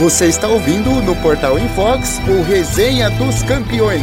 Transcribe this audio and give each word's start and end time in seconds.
Você 0.00 0.28
está 0.28 0.48
ouvindo 0.48 0.88
no 1.02 1.14
Portal 1.16 1.58
Infox 1.58 2.22
o 2.26 2.42
Resenha 2.42 3.10
dos 3.10 3.42
Campeões. 3.42 4.00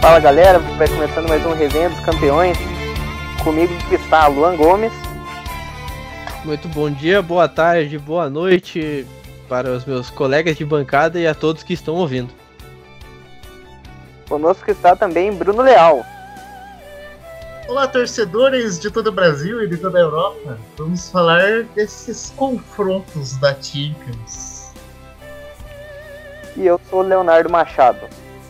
Fala 0.00 0.18
galera, 0.18 0.58
vai 0.78 0.88
começando 0.88 1.28
mais 1.28 1.44
um 1.44 1.52
Resenha 1.52 1.90
dos 1.90 2.00
Campeões. 2.00 2.75
Comigo 3.46 3.72
está 3.92 4.26
Luan 4.26 4.56
Gomes. 4.56 4.92
Muito 6.44 6.66
bom 6.66 6.90
dia, 6.90 7.22
boa 7.22 7.48
tarde, 7.48 7.96
boa 7.96 8.28
noite 8.28 9.06
para 9.48 9.70
os 9.70 9.84
meus 9.84 10.10
colegas 10.10 10.56
de 10.56 10.64
bancada 10.64 11.16
e 11.20 11.28
a 11.28 11.32
todos 11.32 11.62
que 11.62 11.72
estão 11.72 11.94
ouvindo. 11.94 12.34
Conosco 14.28 14.68
está 14.68 14.96
também 14.96 15.32
Bruno 15.32 15.62
Leal. 15.62 16.04
Olá, 17.68 17.86
torcedores 17.86 18.80
de 18.80 18.90
todo 18.90 19.10
o 19.10 19.12
Brasil 19.12 19.62
e 19.62 19.68
de 19.68 19.76
toda 19.76 19.98
a 19.98 20.00
Europa. 20.00 20.58
Vamos 20.76 21.08
falar 21.08 21.62
desses 21.76 22.34
confrontos 22.36 23.36
da 23.36 23.54
Champions. 23.54 24.72
E 26.56 26.66
eu 26.66 26.80
sou 26.90 27.00
Leonardo 27.00 27.48
Machado. 27.48 28.08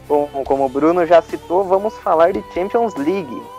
Bom, 0.09 0.27
como 0.47 0.65
o 0.65 0.71
Bruno 0.71 1.05
já 1.05 1.21
citou, 1.21 1.65
vamos 1.65 1.93
falar 1.99 2.33
de 2.33 2.43
Champions 2.55 2.95
League. 2.95 3.56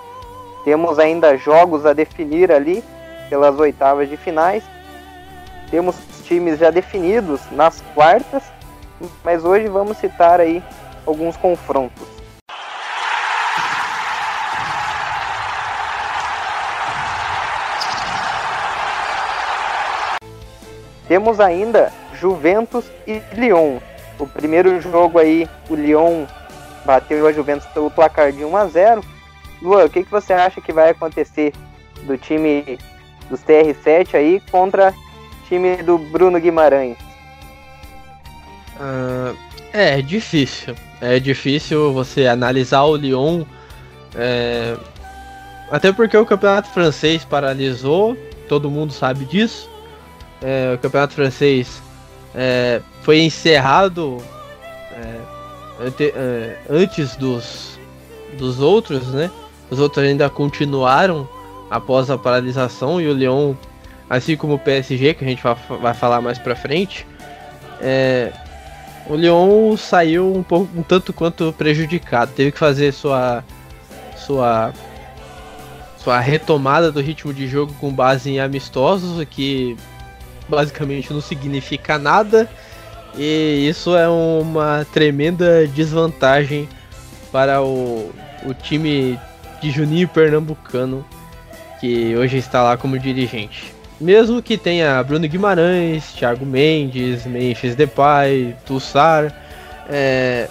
Temos 0.64 1.00
ainda 1.00 1.38
jogos 1.38 1.86
a 1.86 1.94
definir 1.94 2.52
ali 2.52 2.84
pelas 3.30 3.58
oitavas 3.60 4.10
de 4.10 4.18
finais. 4.18 4.64
Temos 5.70 5.96
times 6.24 6.60
já 6.60 6.70
definidos 6.70 7.42
nas 7.52 7.82
quartas, 7.94 8.44
mas 9.24 9.44
hoje 9.46 9.68
vamos 9.68 9.98
citar 9.98 10.40
aí 10.40 10.62
alguns 11.06 11.38
confrontos. 11.38 12.18
Temos 21.08 21.40
ainda 21.40 21.92
Juventus 22.20 22.86
e 23.08 23.22
Lyon. 23.34 23.80
O 24.20 24.28
primeiro 24.28 24.82
jogo 24.82 25.20
aí, 25.20 25.48
o 25.70 25.76
Lyon 25.76 26.26
bateu 26.84 27.26
a 27.26 27.32
Juventus 27.32 27.68
pelo 27.68 27.90
placar 27.90 28.32
de 28.32 28.44
1 28.44 28.58
a 28.58 28.68
0. 28.68 29.17
Luan, 29.62 29.86
o 29.86 29.90
que, 29.90 30.04
que 30.04 30.12
você 30.12 30.34
acha 30.34 30.62
que 30.62 30.72
vai 30.72 30.90
acontecer 30.90 31.54
do 32.04 32.18
time 32.18 32.78
dos 33.30 33.42
TR7 33.42 34.16
aí 34.16 34.42
contra 34.52 34.94
time 35.48 35.78
do 35.78 35.98
Bruno 35.98 36.40
Guimarães? 36.40 36.98
Uh, 38.80 39.36
é 39.74 40.02
difícil. 40.02 40.76
É 41.02 41.20
difícil 41.20 41.94
você 41.94 42.28
analisar 42.28 42.84
o 42.84 42.96
Lyon. 42.96 43.44
É... 44.16 44.76
Até 45.70 45.92
porque 45.92 46.16
o 46.16 46.26
campeonato 46.26 46.70
francês 46.70 47.26
paralisou, 47.26 48.16
todo 48.48 48.72
mundo 48.72 48.94
sabe 48.94 49.26
disso. 49.26 49.70
É, 50.42 50.74
o 50.76 50.78
campeonato 50.78 51.14
francês 51.14 51.82
é, 52.34 52.82
foi 53.02 53.20
encerrado 53.20 54.24
é, 54.94 55.86
ante, 55.86 56.14
é, 56.16 56.58
antes 56.70 57.16
dos, 57.18 57.78
dos 58.38 58.60
outros, 58.62 59.08
né? 59.08 59.30
Os 59.70 59.80
outros 59.80 60.06
ainda 60.06 60.30
continuaram 60.30 61.28
após 61.70 62.10
a 62.10 62.18
paralisação 62.18 63.02
e 63.02 63.08
o 63.08 63.14
Lyon, 63.14 63.54
assim 64.10 64.38
como 64.38 64.54
o 64.54 64.60
PSG, 64.60 65.14
que 65.14 65.26
a 65.26 65.28
gente 65.28 65.44
vai, 65.82 65.94
falar 65.94 66.22
mais 66.22 66.38
pra 66.38 66.56
frente, 66.56 67.06
é, 67.82 68.32
o 69.08 69.16
Lyon 69.16 69.76
saiu 69.78 70.34
um 70.34 70.44
pouco 70.44 70.70
um 70.78 70.84
tanto 70.84 71.14
quanto 71.14 71.54
prejudicado, 71.54 72.32
teve 72.34 72.52
que 72.52 72.60
fazer 72.60 72.92
sua 72.92 73.44
sua 74.16 74.74
sua 75.98 76.20
retomada 76.20 76.92
do 76.92 77.02
ritmo 77.02 77.34
de 77.34 77.48
jogo 77.48 77.74
com 77.80 77.92
base 77.92 78.30
em 78.30 78.40
amistosos, 78.40 79.22
que 79.30 79.76
basicamente 80.48 81.12
não 81.12 81.20
significa 81.20 81.98
nada. 81.98 82.50
E 83.18 83.68
isso 83.68 83.96
é 83.96 84.08
uma 84.08 84.86
tremenda 84.94 85.68
desvantagem 85.68 86.70
para 87.32 87.62
o, 87.62 88.12
o 88.46 88.54
time 88.54 89.20
de 89.62 89.72
Juninho 89.72 90.08
Pernambucano, 90.08 91.06
que 91.80 92.16
hoje 92.16 92.38
está 92.38 92.64
lá 92.64 92.78
como 92.78 92.98
dirigente. 92.98 93.74
Mesmo 94.00 94.42
que 94.42 94.58
tenha 94.58 95.02
Bruno 95.04 95.28
Guimarães, 95.28 96.14
Thiago 96.14 96.46
Mendes, 96.46 97.26
Memphis 97.26 97.76
Depay, 97.76 98.56
Tussar, 98.66 99.34
é, 99.90 100.48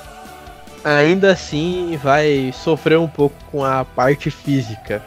ainda 0.85 1.33
assim 1.33 1.99
vai 2.03 2.53
sofrer 2.53 2.99
um 2.99 3.07
pouco 3.07 3.37
com 3.51 3.65
a 3.65 3.85
parte 3.85 4.31
física. 4.31 5.03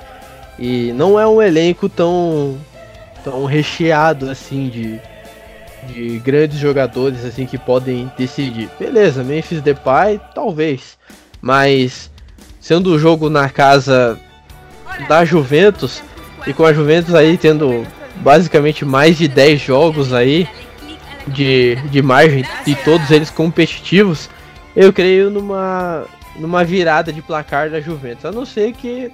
E 0.58 0.92
não 0.94 1.20
é 1.20 1.28
um 1.28 1.42
elenco 1.42 1.88
tão 1.90 2.58
tão 3.24 3.46
recheado 3.46 4.30
assim 4.30 4.70
de, 4.70 5.00
de 5.88 6.20
grandes 6.20 6.58
jogadores 6.58 7.26
assim 7.26 7.46
que 7.46 7.58
podem 7.58 8.12
decidir. 8.18 8.70
Beleza, 8.80 9.24
Memphis 9.24 9.62
Depay, 9.62 10.20
talvez, 10.34 10.98
mas 11.42 12.10
sendo 12.60 12.92
o 12.92 13.00
jogo 13.00 13.30
na 13.30 13.50
casa 13.50 14.20
da 15.08 15.24
Juventus 15.24 16.04
e 16.46 16.54
com 16.54 16.66
a 16.66 16.74
Juventus 16.74 17.16
aí 17.16 17.38
tendo 17.38 17.86
basicamente 18.18 18.84
mais 18.84 19.18
de 19.18 19.28
10 19.28 19.62
jogos 19.62 20.14
aí 20.14 20.48
de, 21.28 21.76
de 21.90 22.02
margem 22.02 22.44
e 22.66 22.76
todos 22.76 23.12
eles 23.12 23.30
competitivos, 23.30 24.30
eu 24.76 24.92
creio 24.92 25.30
numa 25.30 26.06
numa 26.36 26.64
virada 26.64 27.12
de 27.12 27.22
placar 27.22 27.70
da 27.70 27.82
Juventus, 27.82 28.24
a 28.24 28.32
não 28.32 28.46
ser 28.46 28.72
que 28.72 29.12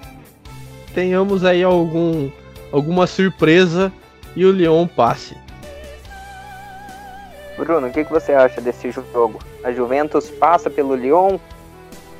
tenhamos 0.94 1.44
aí 1.44 1.63
algum 1.63 2.29
alguma 2.72 3.07
surpresa 3.07 3.91
e 4.35 4.45
o 4.45 4.51
Lyon 4.51 4.88
passe. 4.88 5.35
Bruno, 7.57 7.88
o 7.88 7.91
que, 7.91 8.03
que 8.03 8.11
você 8.11 8.34
acha 8.34 8.59
desse 8.59 8.91
jogo? 8.91 9.39
A 9.63 9.72
Juventus 9.72 10.29
passa 10.29 10.69
pelo 10.69 10.94
Lyon, 10.94 11.38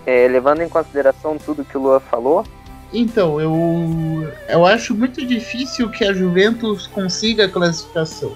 é, 0.06 0.28
levando 0.28 0.62
em 0.62 0.70
consideração 0.70 1.38
tudo 1.38 1.66
que 1.66 1.78
o 1.78 1.82
Luan 1.82 2.00
falou? 2.00 2.46
Então, 2.94 3.42
eu, 3.42 4.32
eu 4.48 4.66
acho 4.66 4.96
muito 4.96 5.26
difícil 5.26 5.90
que 5.90 6.06
a 6.06 6.14
Juventus 6.14 6.88
consiga 6.88 7.46
a 7.46 7.50
classificação. 7.50 8.34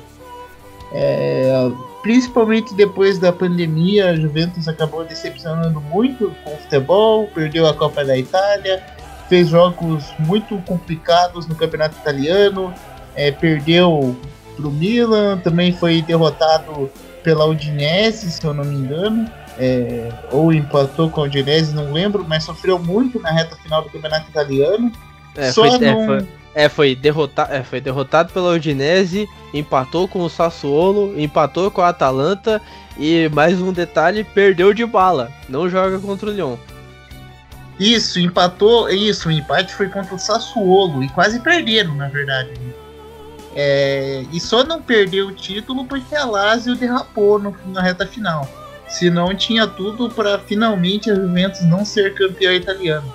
É, 0.91 1.69
principalmente 2.01 2.73
depois 2.73 3.19
da 3.19 3.31
pandemia, 3.31 4.09
a 4.09 4.15
Juventus 4.15 4.67
acabou 4.67 5.05
decepcionando 5.05 5.79
muito 5.79 6.35
com 6.43 6.53
o 6.53 6.57
futebol, 6.57 7.27
perdeu 7.27 7.67
a 7.67 7.73
Copa 7.73 8.03
da 8.03 8.17
Itália, 8.17 8.83
fez 9.29 9.49
jogos 9.49 10.03
muito 10.19 10.57
complicados 10.65 11.47
no 11.47 11.55
campeonato 11.55 11.95
italiano, 11.99 12.73
é, 13.15 13.31
perdeu 13.31 14.17
pro 14.55 14.71
Milan, 14.71 15.37
também 15.37 15.71
foi 15.71 16.01
derrotado 16.01 16.89
pela 17.23 17.45
Udinese, 17.45 18.31
se 18.31 18.43
eu 18.43 18.53
não 18.53 18.63
me 18.63 18.75
engano, 18.75 19.29
é, 19.59 20.11
ou 20.31 20.53
empatou 20.53 21.09
com 21.09 21.21
a 21.21 21.23
Udinese, 21.25 21.75
não 21.75 21.91
lembro, 21.91 22.25
mas 22.27 22.45
sofreu 22.45 22.79
muito 22.79 23.19
na 23.19 23.29
reta 23.29 23.57
final 23.57 23.81
do 23.83 23.89
campeonato 23.89 24.29
italiano. 24.29 24.91
É, 25.35 25.51
Só 25.51 25.67
foi, 25.67 25.79
não... 25.79 26.01
é, 26.01 26.05
foi, 26.05 26.27
é, 26.55 26.69
foi, 26.69 26.95
derrotado, 26.95 27.53
é, 27.53 27.61
foi 27.61 27.81
derrotado 27.81 28.31
pela 28.31 28.53
Udinese, 28.53 29.27
empatou 29.53 30.07
com 30.07 30.21
o 30.21 30.29
Sassuolo, 30.29 31.19
empatou 31.19 31.69
com 31.69 31.81
a 31.81 31.89
Atalanta 31.89 32.61
e 32.97 33.29
mais 33.29 33.61
um 33.61 33.73
detalhe, 33.73 34.23
perdeu 34.23 34.73
de 34.73 34.85
bala, 34.85 35.29
não 35.49 35.69
joga 35.69 35.99
contra 35.99 36.29
o 36.29 36.33
Lyon. 36.33 36.55
Isso, 37.77 38.19
empatou. 38.19 38.89
Isso, 38.89 39.29
o 39.29 39.31
empate 39.31 39.73
foi 39.73 39.87
contra 39.87 40.13
o 40.13 40.19
Sassuolo 40.19 41.01
e 41.01 41.09
quase 41.09 41.39
perderam, 41.39 41.95
na 41.95 42.09
verdade. 42.09 42.51
É, 43.55 44.25
e 44.31 44.39
só 44.39 44.63
não 44.63 44.81
perdeu 44.81 45.27
o 45.27 45.31
título 45.31 45.85
porque 45.85 46.13
a 46.15 46.25
Lazio 46.25 46.75
derrapou 46.75 47.39
no, 47.39 47.55
na 47.67 47.81
reta 47.81 48.05
final. 48.05 48.47
Senão 48.89 49.35
tinha 49.35 49.67
tudo 49.67 50.09
para 50.09 50.39
finalmente 50.39 51.11
a 51.11 51.15
Juventus 51.15 51.61
não 51.61 51.85
ser 51.85 52.13
campeã 52.15 52.53
italiana. 52.53 53.05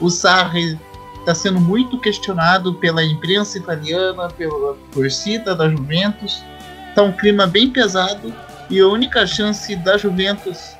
O 0.00 0.10
Sarri 0.10 0.78
está 1.20 1.34
sendo 1.34 1.60
muito 1.60 1.98
questionado 1.98 2.74
pela 2.74 3.02
imprensa 3.02 3.56
italiana, 3.56 4.28
pela 4.28 4.76
torcida 4.92 5.54
da 5.54 5.68
Juventus. 5.68 6.42
Está 6.88 7.02
um 7.02 7.12
clima 7.12 7.46
bem 7.46 7.70
pesado 7.70 8.32
e 8.68 8.78
a 8.80 8.86
única 8.86 9.26
chance 9.26 9.74
da 9.76 9.96
Juventus 9.96 10.76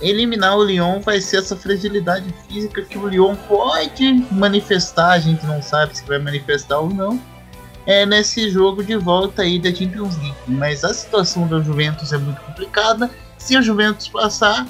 eliminar 0.00 0.56
o 0.56 0.62
Lyon 0.62 1.00
vai 1.00 1.20
ser 1.20 1.38
essa 1.38 1.56
fragilidade 1.56 2.32
física 2.48 2.82
que 2.82 2.98
o 2.98 3.08
Lyon 3.08 3.34
pode 3.48 4.26
manifestar. 4.30 5.12
A 5.12 5.18
gente 5.18 5.44
não 5.46 5.62
sabe 5.62 5.96
se 5.96 6.04
vai 6.06 6.18
manifestar 6.18 6.78
ou 6.78 6.90
não. 6.90 7.20
É 7.86 8.04
nesse 8.04 8.50
jogo 8.50 8.82
de 8.82 8.96
volta 8.96 9.42
aí 9.42 9.58
da 9.58 9.72
Champions 9.72 10.16
League. 10.18 10.36
Mas 10.46 10.84
a 10.84 10.92
situação 10.92 11.46
da 11.46 11.60
Juventus 11.60 12.12
é 12.12 12.18
muito 12.18 12.40
complicada. 12.42 13.10
Se 13.46 13.56
a 13.56 13.60
Juventus 13.60 14.08
passar, 14.08 14.66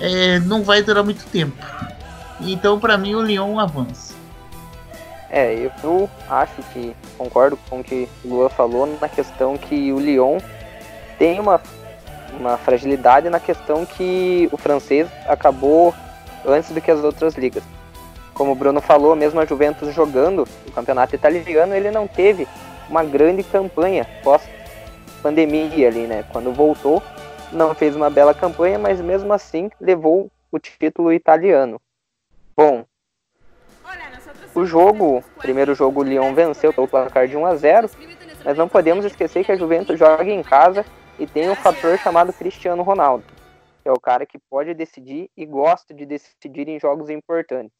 é, 0.00 0.40
não 0.40 0.64
vai 0.64 0.82
durar 0.82 1.04
muito 1.04 1.24
tempo. 1.26 1.56
Então, 2.40 2.80
para 2.80 2.98
mim, 2.98 3.14
o 3.14 3.22
Lyon 3.22 3.60
avança. 3.60 4.12
É, 5.30 5.70
eu 5.84 6.10
acho 6.28 6.60
que 6.72 6.96
concordo 7.16 7.56
com 7.70 7.78
o 7.78 7.84
que 7.84 8.08
o 8.24 8.28
Luan 8.28 8.48
falou 8.48 8.98
na 9.00 9.08
questão 9.08 9.56
que 9.56 9.92
o 9.92 10.00
Lyon 10.00 10.38
tem 11.16 11.38
uma, 11.38 11.60
uma 12.40 12.56
fragilidade 12.56 13.30
na 13.30 13.38
questão 13.38 13.86
que 13.86 14.48
o 14.50 14.56
francês 14.56 15.06
acabou 15.28 15.94
antes 16.44 16.72
do 16.72 16.80
que 16.80 16.90
as 16.90 17.04
outras 17.04 17.36
ligas. 17.36 17.62
Como 18.34 18.50
o 18.50 18.56
Bruno 18.56 18.80
falou, 18.80 19.14
mesmo 19.14 19.38
a 19.38 19.46
Juventus 19.46 19.94
jogando 19.94 20.42
o 20.66 20.72
campeonato 20.72 21.14
italiano, 21.14 21.72
ele 21.72 21.92
não 21.92 22.08
teve 22.08 22.48
uma 22.90 23.04
grande 23.04 23.44
campanha 23.44 24.04
pós-pandemia 24.24 25.86
ali, 25.86 26.08
né? 26.08 26.24
Quando 26.32 26.52
voltou, 26.52 27.00
não 27.56 27.74
fez 27.74 27.96
uma 27.96 28.10
bela 28.10 28.34
campanha, 28.34 28.78
mas 28.78 29.00
mesmo 29.00 29.32
assim 29.32 29.70
levou 29.80 30.30
o 30.52 30.58
título 30.58 31.12
italiano. 31.12 31.80
Bom, 32.56 32.84
o 34.54 34.64
jogo, 34.64 35.22
primeiro 35.38 35.74
jogo 35.74 36.00
o 36.00 36.04
Lyon 36.04 36.34
venceu 36.34 36.72
pelo 36.72 36.88
placar 36.88 37.26
de 37.26 37.36
1 37.36 37.46
a 37.46 37.56
0, 37.56 37.90
mas 38.44 38.56
não 38.56 38.68
podemos 38.68 39.04
esquecer 39.04 39.44
que 39.44 39.52
a 39.52 39.56
Juventus 39.56 39.98
joga 39.98 40.24
em 40.24 40.42
casa 40.42 40.84
e 41.18 41.26
tem 41.26 41.50
um 41.50 41.54
fator 41.54 41.98
chamado 41.98 42.32
Cristiano 42.32 42.82
Ronaldo, 42.82 43.24
que 43.82 43.88
é 43.88 43.92
o 43.92 44.00
cara 44.00 44.24
que 44.24 44.38
pode 44.50 44.72
decidir 44.74 45.30
e 45.36 45.44
gosta 45.44 45.92
de 45.92 46.06
decidir 46.06 46.68
em 46.68 46.78
jogos 46.78 47.10
importantes. 47.10 47.76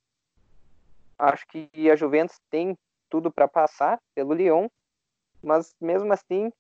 Acho 1.19 1.47
que 1.49 1.91
a 1.91 1.97
Juventus 1.97 2.39
tem 2.51 2.77
tudo 3.09 3.31
para 3.31 3.49
passar 3.49 3.99
pelo 4.15 4.35
Lyon, 4.35 4.69
mas 5.43 5.75
mesmo 5.81 6.13
assim 6.13 6.51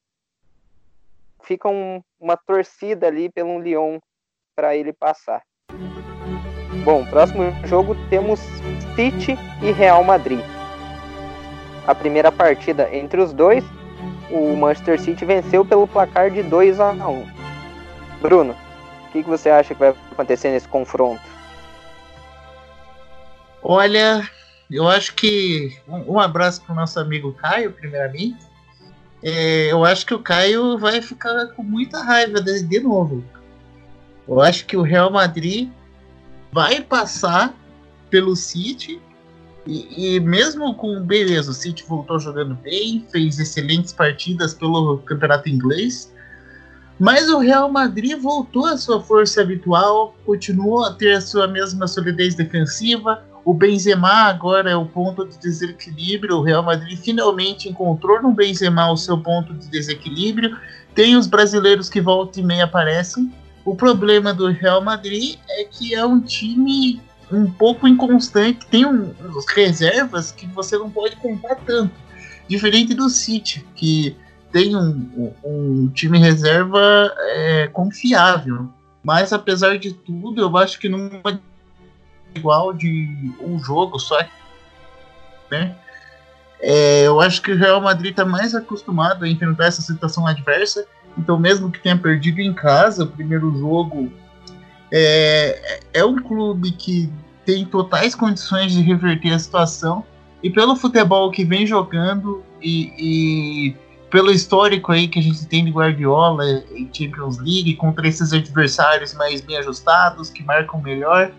fica 1.46 1.68
um, 1.68 2.02
uma 2.20 2.36
torcida 2.36 3.06
ali 3.06 3.30
pelo 3.30 3.60
Lyon 3.60 3.98
para 4.54 4.76
ele 4.76 4.92
passar. 4.92 5.42
Bom, 6.84 7.04
próximo 7.06 7.44
jogo 7.66 7.96
temos 8.10 8.40
City 8.94 9.36
e 9.62 9.72
Real 9.72 10.02
Madrid. 10.04 10.40
A 11.86 11.94
primeira 11.94 12.32
partida 12.32 12.94
entre 12.94 13.20
os 13.20 13.32
dois, 13.32 13.64
o 14.30 14.56
Manchester 14.56 15.00
City 15.00 15.24
venceu 15.24 15.64
pelo 15.64 15.86
placar 15.86 16.30
de 16.30 16.42
2 16.42 16.80
a 16.80 16.90
1. 16.90 17.26
Bruno, 18.20 18.56
o 19.08 19.12
que, 19.12 19.22
que 19.22 19.28
você 19.28 19.50
acha 19.50 19.74
que 19.74 19.80
vai 19.80 19.90
acontecer 20.10 20.50
nesse 20.50 20.66
confronto? 20.66 21.22
Olha, 23.62 24.28
eu 24.70 24.88
acho 24.88 25.14
que 25.14 25.76
um, 25.86 26.18
abraço 26.18 26.62
para 26.62 26.72
o 26.72 26.76
nosso 26.76 26.98
amigo 26.98 27.32
Caio, 27.34 27.72
primeiramente. 27.72 28.45
É, 29.22 29.72
eu 29.72 29.84
acho 29.84 30.06
que 30.06 30.14
o 30.14 30.18
Caio 30.18 30.78
vai 30.78 31.00
ficar 31.00 31.46
com 31.48 31.62
muita 31.62 32.02
raiva 32.02 32.40
de, 32.40 32.62
de 32.62 32.80
novo. 32.80 33.24
Eu 34.28 34.40
acho 34.40 34.66
que 34.66 34.76
o 34.76 34.82
Real 34.82 35.10
Madrid 35.10 35.68
vai 36.52 36.80
passar 36.80 37.54
pelo 38.10 38.36
City. 38.36 39.00
E, 39.66 40.16
e, 40.16 40.20
mesmo 40.20 40.74
com 40.74 41.00
beleza, 41.00 41.50
o 41.50 41.54
City 41.54 41.84
voltou 41.88 42.20
jogando 42.20 42.54
bem, 42.54 43.04
fez 43.10 43.38
excelentes 43.38 43.92
partidas 43.92 44.54
pelo 44.54 44.98
campeonato 44.98 45.48
inglês. 45.48 46.12
Mas 46.98 47.28
o 47.28 47.38
Real 47.38 47.70
Madrid 47.70 48.18
voltou 48.18 48.64
à 48.64 48.76
sua 48.76 49.02
força 49.02 49.42
habitual, 49.42 50.16
continuou 50.24 50.84
a 50.84 50.94
ter 50.94 51.12
a 51.12 51.20
sua 51.20 51.46
mesma 51.46 51.86
solidez 51.86 52.34
defensiva. 52.34 53.22
O 53.46 53.54
Benzema 53.54 54.24
agora 54.24 54.72
é 54.72 54.76
o 54.76 54.84
ponto 54.84 55.24
de 55.24 55.38
desequilíbrio. 55.38 56.38
O 56.38 56.42
Real 56.42 56.64
Madrid 56.64 56.98
finalmente 56.98 57.68
encontrou 57.68 58.20
no 58.20 58.32
Benzema 58.32 58.90
o 58.90 58.96
seu 58.96 59.16
ponto 59.18 59.54
de 59.54 59.68
desequilíbrio. 59.68 60.58
Tem 60.96 61.14
os 61.14 61.28
brasileiros 61.28 61.88
que 61.88 62.00
voltam 62.00 62.42
e 62.42 62.46
meia 62.46 62.64
aparecem. 62.64 63.32
O 63.64 63.76
problema 63.76 64.34
do 64.34 64.48
Real 64.48 64.82
Madrid 64.82 65.38
é 65.48 65.62
que 65.62 65.94
é 65.94 66.04
um 66.04 66.20
time 66.20 67.00
um 67.30 67.48
pouco 67.48 67.86
inconstante, 67.86 68.66
tem 68.66 68.84
um, 68.84 69.14
reservas 69.54 70.32
que 70.32 70.44
você 70.48 70.76
não 70.76 70.90
pode 70.90 71.14
contar 71.14 71.54
tanto. 71.64 71.94
Diferente 72.48 72.94
do 72.94 73.08
City, 73.08 73.64
que 73.76 74.16
tem 74.50 74.74
um, 74.74 75.32
um, 75.44 75.88
time 75.94 76.18
reserva 76.18 77.14
é, 77.16 77.68
confiável. 77.68 78.68
Mas 79.04 79.32
apesar 79.32 79.78
de 79.78 79.92
tudo, 79.92 80.42
eu 80.42 80.56
acho 80.56 80.80
que 80.80 80.88
é 80.88 81.38
igual 82.36 82.72
de 82.72 83.08
um 83.40 83.58
jogo 83.58 83.98
só. 83.98 84.18
Né? 85.50 85.74
É, 86.60 87.06
eu 87.06 87.20
acho 87.20 87.42
que 87.42 87.52
o 87.52 87.56
Real 87.56 87.80
Madrid 87.80 88.10
está 88.10 88.24
mais 88.24 88.54
acostumado 88.54 89.24
a 89.24 89.28
enfrentar 89.28 89.66
essa 89.66 89.82
situação 89.82 90.26
adversa. 90.26 90.86
Então, 91.18 91.38
mesmo 91.38 91.70
que 91.70 91.80
tenha 91.80 91.96
perdido 91.96 92.40
em 92.40 92.52
casa 92.52 93.04
o 93.04 93.06
primeiro 93.06 93.56
jogo 93.58 94.12
é, 94.92 95.80
é 95.94 96.04
um 96.04 96.16
clube 96.16 96.72
que 96.72 97.10
tem 97.44 97.64
totais 97.64 98.14
condições 98.14 98.72
de 98.72 98.82
reverter 98.82 99.32
a 99.32 99.38
situação 99.38 100.04
e 100.42 100.50
pelo 100.50 100.76
futebol 100.76 101.30
que 101.30 101.44
vem 101.44 101.66
jogando 101.66 102.42
e, 102.60 102.92
e 102.98 103.76
pelo 104.10 104.30
histórico 104.30 104.92
aí 104.92 105.08
que 105.08 105.18
a 105.18 105.22
gente 105.22 105.46
tem 105.46 105.64
de 105.64 105.70
Guardiola 105.70 106.44
em 106.70 106.88
Champions 106.92 107.38
League 107.38 107.74
contra 107.76 108.06
esses 108.06 108.32
adversários 108.32 109.14
mais 109.14 109.40
bem 109.40 109.56
ajustados 109.56 110.30
que 110.30 110.42
marcam 110.42 110.80
melhor 110.80 111.32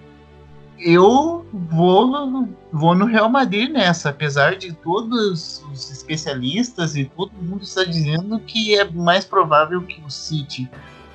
eu 0.79 1.45
vou, 1.51 2.47
vou 2.71 2.95
no 2.95 3.06
Real 3.06 3.29
Madrid 3.29 3.71
nessa, 3.71 4.09
apesar 4.09 4.56
de 4.56 4.74
todos 4.74 5.63
os 5.71 5.91
especialistas 5.91 6.95
e 6.95 7.06
todo 7.06 7.31
mundo 7.41 7.63
está 7.63 7.83
dizendo 7.83 8.39
que 8.39 8.77
é 8.77 8.83
mais 8.83 9.25
provável 9.25 9.81
que 9.81 10.01
o 10.01 10.09
City 10.09 10.69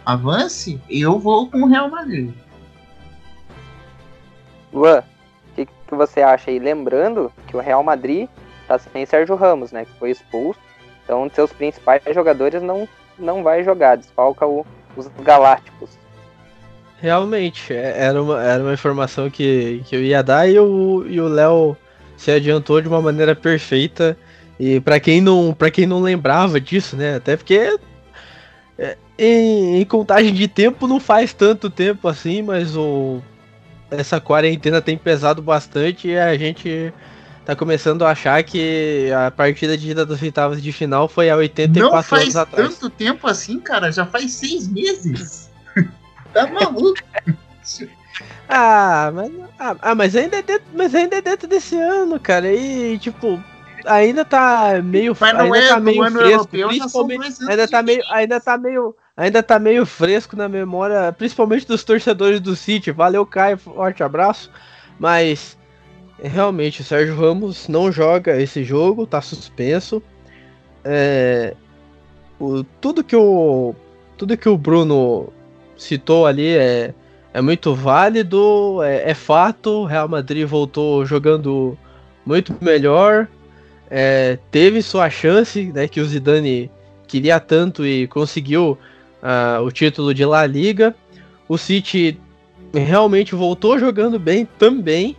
avance, 0.05 0.81
eu 0.91 1.19
vou 1.19 1.49
com 1.49 1.63
o 1.63 1.69
Real 1.69 1.89
Madrid. 1.89 2.33
Luan, 4.73 5.01
o 5.01 5.55
que, 5.55 5.67
que, 5.67 5.95
você 5.95 6.23
acha 6.23 6.51
aí? 6.51 6.59
Lembrando 6.59 7.33
que 7.47 7.57
o 7.57 7.61
Real 7.61 7.83
Madrid 7.83 8.29
tá 8.67 8.79
sem 8.79 9.07
Sérgio 9.07 9.37
Ramos, 9.37 9.71
né? 9.71 9.85
Que 9.85 9.93
foi 9.99 10.11
expulso. 10.11 10.59
Então, 11.05 11.31
seus 11.33 11.53
principais 11.53 12.03
jogadores 12.15 12.63
não, 12.63 12.89
não 13.19 13.43
vai 13.43 13.63
jogar, 13.63 13.97
desfalca 13.97 14.47
o, 14.47 14.65
os 14.97 15.09
Galácticos. 15.23 16.02
Realmente, 17.03 17.73
é, 17.73 18.05
era 18.05 18.23
uma, 18.23 18.41
era 18.41 18.63
uma 18.63 18.73
informação 18.73 19.29
que, 19.29 19.83
que 19.87 19.97
eu 19.97 20.05
ia 20.05 20.23
dar 20.23 20.49
e 20.49 20.57
o 20.57 21.05
e 21.09 21.21
o 21.21 21.27
Léo 21.27 21.77
se 22.17 22.31
adiantou 22.31 22.81
de 22.81 22.87
uma 22.87 23.03
maneira 23.03 23.35
perfeita. 23.35 24.17
E 24.59 24.79
para 24.79 25.01
quem 25.01 25.21
não 25.21 25.53
para 25.53 25.69
quem 25.69 25.85
não 25.85 26.01
lembrava 26.01 26.61
disso, 26.61 26.97
né? 26.97 27.17
Até 27.17 27.37
porque 27.37 27.77
é, 28.79 28.97
em, 29.19 29.81
em, 29.81 29.85
contagem 29.85 30.33
de 30.33 30.47
tempo 30.47 30.87
não 30.87 31.01
faz 31.01 31.33
tanto 31.33 31.69
tempo 31.69 32.07
assim, 32.07 32.41
mas 32.41 32.77
o 32.77 33.21
essa 33.91 34.21
quarentena 34.21 34.81
tem 34.81 34.97
pesado 34.97 35.43
bastante 35.43 36.07
e 36.07 36.17
a 36.17 36.39
gente 36.39 36.95
tá 37.45 37.57
começando 37.57 38.05
a 38.05 38.11
achar 38.13 38.41
que 38.45 39.11
a 39.13 39.29
partida 39.33 39.77
de 39.77 39.91
ida 39.91 40.07
das 40.07 40.23
oitavas 40.23 40.63
de 40.63 40.71
final 40.71 41.09
foi 41.09 41.29
há 41.29 41.37
84 41.37 42.17
anos 42.17 42.37
atrás. 42.37 42.63
Não 42.63 42.71
faz 42.71 42.79
tanto 42.79 42.91
tempo 42.91 43.27
assim, 43.27 43.59
cara, 43.59 43.91
já 43.91 44.07
faz 44.07 44.31
seis 44.35 44.69
meses. 44.69 45.51
Tá 46.33 46.47
maluco? 46.47 47.01
ah, 48.49 49.11
mas, 49.15 49.33
ah, 49.59 49.77
ah, 49.81 49.95
mas, 49.95 50.17
ainda 50.17 50.39
é 50.39 50.43
dentro, 50.43 50.67
mas 50.75 50.95
ainda 50.95 51.17
é 51.17 51.21
dentro 51.21 51.49
desse 51.49 51.77
ano, 51.77 52.19
cara. 52.19 52.53
E 52.53 52.99
tipo, 52.99 53.43
ainda 53.87 54.25
tá 54.25 54.81
meio, 54.83 55.17
ainda 55.21 55.59
é, 55.59 55.69
tá 55.69 55.81
meio 55.81 56.11
fresco, 56.11 56.49
principalmente, 56.49 57.37
ainda 57.49 57.69
tá 57.69 57.83
meio, 57.83 58.03
ainda 58.11 58.41
tá 58.41 58.59
meio 58.59 58.97
ainda 59.17 59.43
tá 59.43 59.59
meio 59.59 59.85
fresco 59.85 60.37
na 60.37 60.49
memória, 60.49 61.13
principalmente 61.13 61.67
dos 61.67 61.85
torcedores 61.85 62.41
do 62.41 62.57
City. 62.57 62.91
Valeu, 62.91 63.25
Caio, 63.27 63.59
forte 63.59 64.03
abraço. 64.03 64.51
Mas 64.99 65.59
realmente 66.23 66.81
o 66.81 66.85
Sérgio 66.85 67.17
Ramos 67.17 67.69
não 67.69 67.91
joga 67.91 68.41
esse 68.41 68.65
jogo, 68.65 69.07
tá 69.07 69.21
suspenso. 69.21 70.03
É, 70.85 71.55
o, 72.39 72.65
tudo 72.81 73.05
que 73.05 73.17
o 73.17 73.75
tudo 74.17 74.37
que 74.37 74.49
o 74.49 74.57
Bruno 74.57 75.33
citou 75.83 76.27
ali 76.27 76.49
é, 76.49 76.95
é 77.35 77.41
muito 77.41 77.75
válido, 77.75 78.83
é, 78.83 79.11
é 79.11 79.15
fato. 79.15 79.85
Real 79.85 80.09
Madrid 80.09 80.47
voltou 80.47 81.05
jogando 81.05 81.77
muito 82.25 82.55
melhor, 82.61 83.29
é, 83.91 84.39
teve 84.51 84.81
sua 84.81 85.11
chance, 85.11 85.65
né, 85.73 85.87
que 85.89 86.01
o 86.01 86.07
Zidane 86.07 86.71
queria 87.07 87.39
tanto 87.39 87.85
e 87.85 88.07
conseguiu 88.07 88.79
uh, 89.23 89.63
o 89.63 89.71
título 89.71 90.15
de 90.15 90.25
La 90.25 90.47
Liga. 90.47 90.95
O 91.49 91.59
City 91.59 92.19
realmente 92.73 93.35
voltou 93.35 93.79
jogando 93.79 94.19
bem 94.19 94.49
também. 94.59 95.17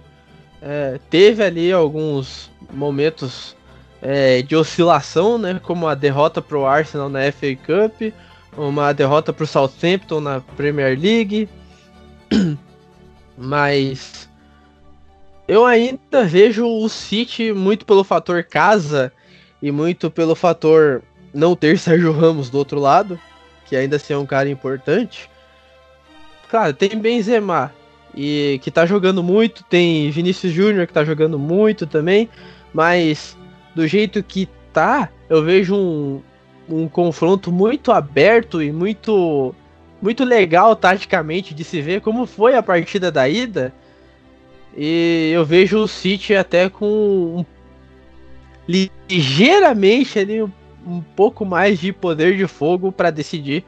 É, 0.62 0.98
teve 1.10 1.44
ali 1.44 1.72
alguns 1.72 2.50
momentos 2.72 3.56
é, 4.02 4.42
de 4.42 4.56
oscilação, 4.56 5.38
né, 5.38 5.60
como 5.62 5.88
a 5.88 5.94
derrota 5.94 6.42
para 6.42 6.58
o 6.58 6.66
Arsenal 6.66 7.10
na 7.10 7.32
FA 7.32 7.56
Cup, 7.56 8.14
uma 8.58 8.94
derrota 8.94 9.34
para 9.34 9.44
o 9.44 9.48
Southampton 9.48 10.20
na 10.20 10.42
Premier 10.42 11.00
League. 11.00 11.50
Mas 13.38 14.30
eu 15.48 15.66
ainda 15.66 16.24
vejo 16.26 16.66
o 16.66 16.88
City 16.88 17.52
muito 17.52 17.86
pelo 17.86 18.04
fator 18.04 18.44
casa 18.44 19.12
e 19.62 19.72
muito 19.72 20.10
pelo 20.12 20.36
fator 20.36 21.02
não 21.34 21.56
ter 21.56 21.78
Sérgio 21.80 22.12
Ramos 22.12 22.50
do 22.50 22.58
outro 22.58 22.80
lado 22.80 23.20
que 23.66 23.76
ainda 23.76 23.96
assim 23.96 24.14
é 24.14 24.18
um 24.18 24.26
cara 24.26 24.50
importante. 24.50 25.28
Claro, 26.48 26.74
tem 26.74 26.90
Benzema. 27.00 27.74
e 28.16 28.60
que 28.62 28.70
tá 28.70 28.86
jogando 28.86 29.24
muito, 29.24 29.64
tem 29.64 30.12
Vinícius 30.12 30.54
Júnior 30.54 30.86
que 30.86 30.94
tá 30.94 31.04
jogando 31.04 31.40
muito 31.40 31.88
também, 31.88 32.30
mas 32.72 33.36
do 33.74 33.88
jeito 33.88 34.22
que 34.22 34.48
tá, 34.72 35.10
eu 35.28 35.44
vejo 35.44 35.76
um, 35.76 36.22
um 36.70 36.88
confronto 36.88 37.52
muito 37.52 37.92
aberto 37.92 38.62
e 38.62 38.72
muito 38.72 39.54
muito 40.02 40.26
legal 40.26 40.76
taticamente 40.76 41.54
de 41.54 41.64
se 41.64 41.82
ver 41.82 42.02
como 42.02 42.26
foi 42.26 42.56
a 42.56 42.64
partida 42.64 43.10
da 43.10 43.28
ida. 43.30 43.74
E 44.76 45.32
eu 45.34 45.46
vejo 45.46 45.78
o 45.78 45.88
City 45.88 46.36
até 46.36 46.68
com 46.68 46.86
um, 46.86 47.46
ligeiramente 48.68 50.20
ali 50.20 50.42
um, 50.42 50.52
um 50.86 51.02
pouco 51.16 51.46
mais 51.46 51.80
de 51.80 51.94
poder 51.94 52.36
de 52.36 52.46
fogo 52.48 52.92
para 52.92 53.12
decidir 53.12 53.64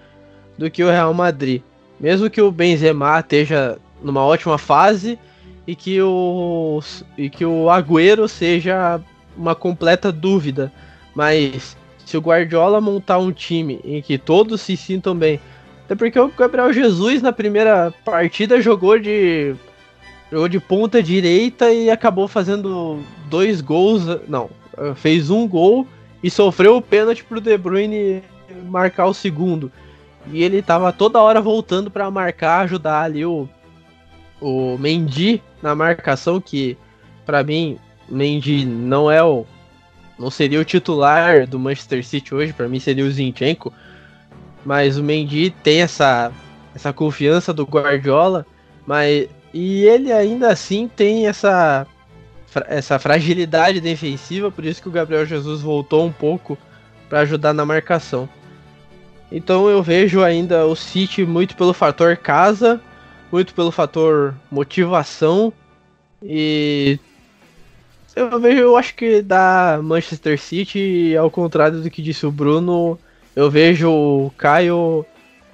do 0.57 0.69
que 0.69 0.83
o 0.83 0.89
Real 0.89 1.13
Madrid. 1.13 1.61
Mesmo 1.99 2.29
que 2.29 2.41
o 2.41 2.51
Benzema 2.51 3.19
esteja 3.19 3.77
numa 4.03 4.25
ótima 4.25 4.57
fase 4.57 5.17
e 5.65 5.73
que 5.73 6.01
o 6.01 6.81
e 7.17 7.29
que 7.29 7.45
o 7.45 7.69
Agüero 7.69 8.27
seja 8.27 8.99
uma 9.37 9.55
completa 9.55 10.11
dúvida, 10.11 10.71
mas 11.13 11.77
se 12.05 12.15
o 12.15 12.21
Guardiola 12.21 12.79
montar 12.79 13.17
um 13.17 13.31
time 13.31 13.81
em 13.83 14.01
que 14.01 14.17
todos 14.17 14.61
se 14.61 14.77
sintam 14.77 15.15
bem, 15.15 15.39
até 15.83 15.95
porque 15.95 16.19
o 16.19 16.29
Gabriel 16.29 16.71
Jesus 16.71 17.21
na 17.21 17.33
primeira 17.33 17.93
partida 18.05 18.61
jogou 18.61 18.97
de 18.99 19.55
jogou 20.31 20.47
de 20.47 20.59
ponta 20.59 21.01
direita 21.01 21.71
e 21.71 21.89
acabou 21.89 22.27
fazendo 22.27 22.99
dois 23.29 23.61
gols, 23.61 24.03
não, 24.27 24.49
fez 24.95 25.29
um 25.29 25.47
gol 25.47 25.87
e 26.23 26.29
sofreu 26.29 26.77
o 26.77 26.81
pênalti 26.81 27.23
pro 27.23 27.41
De 27.41 27.57
Bruyne 27.57 28.23
marcar 28.67 29.05
o 29.07 29.13
segundo. 29.13 29.71
E 30.31 30.43
ele 30.43 30.61
tava 30.61 30.91
toda 30.91 31.21
hora 31.21 31.39
voltando 31.39 31.91
para 31.91 32.09
marcar, 32.09 32.61
ajudar 32.61 33.03
ali 33.03 33.25
o 33.25 33.47
o 34.41 34.77
Mendy 34.77 35.41
na 35.61 35.73
marcação, 35.73 36.41
que 36.41 36.77
para 37.25 37.43
mim 37.43 37.77
Mendy 38.09 38.65
não 38.65 39.09
é 39.09 39.23
o 39.23 39.45
não 40.17 40.29
seria 40.29 40.59
o 40.59 40.65
titular 40.65 41.47
do 41.47 41.59
Manchester 41.59 42.05
City 42.05 42.33
hoje, 42.33 42.53
para 42.53 42.67
mim 42.67 42.79
seria 42.79 43.05
o 43.05 43.11
Zinchenko, 43.11 43.73
mas 44.65 44.97
o 44.97 45.03
Mendy 45.03 45.49
tem 45.49 45.81
essa 45.81 46.31
essa 46.73 46.91
confiança 46.91 47.53
do 47.53 47.63
Guardiola, 47.63 48.45
mas 48.85 49.27
e 49.53 49.83
ele 49.83 50.11
ainda 50.11 50.49
assim 50.51 50.87
tem 50.87 51.27
essa 51.27 51.87
essa 52.67 52.97
fragilidade 52.97 53.81
defensiva, 53.81 54.49
por 54.49 54.63
isso 54.63 54.81
que 54.81 54.87
o 54.87 54.91
Gabriel 54.91 55.25
Jesus 55.25 55.61
voltou 55.61 56.05
um 56.05 56.11
pouco 56.11 56.57
para 57.09 57.19
ajudar 57.19 57.53
na 57.53 57.65
marcação. 57.65 58.29
Então 59.31 59.67
eu 59.67 59.83
vejo 59.83 60.23
ainda 60.23 60.65
o 60.65 60.75
City 60.75 61.25
muito 61.25 61.55
pelo 61.55 61.73
fator 61.73 62.15
casa 62.15 62.81
muito 63.31 63.53
pelo 63.53 63.71
fator 63.71 64.33
motivação 64.49 65.51
e 66.23 66.97
eu 68.15 68.39
vejo, 68.39 68.59
eu 68.59 68.77
acho 68.77 68.95
que 68.95 69.21
da 69.21 69.79
Manchester 69.83 70.39
City, 70.39 71.15
ao 71.17 71.29
contrário 71.29 71.81
do 71.81 71.89
que 71.89 72.01
disse 72.01 72.25
o 72.25 72.31
Bruno, 72.31 72.97
eu 73.35 73.51
vejo 73.51 73.89
o 73.89 74.31
Caio 74.37 75.05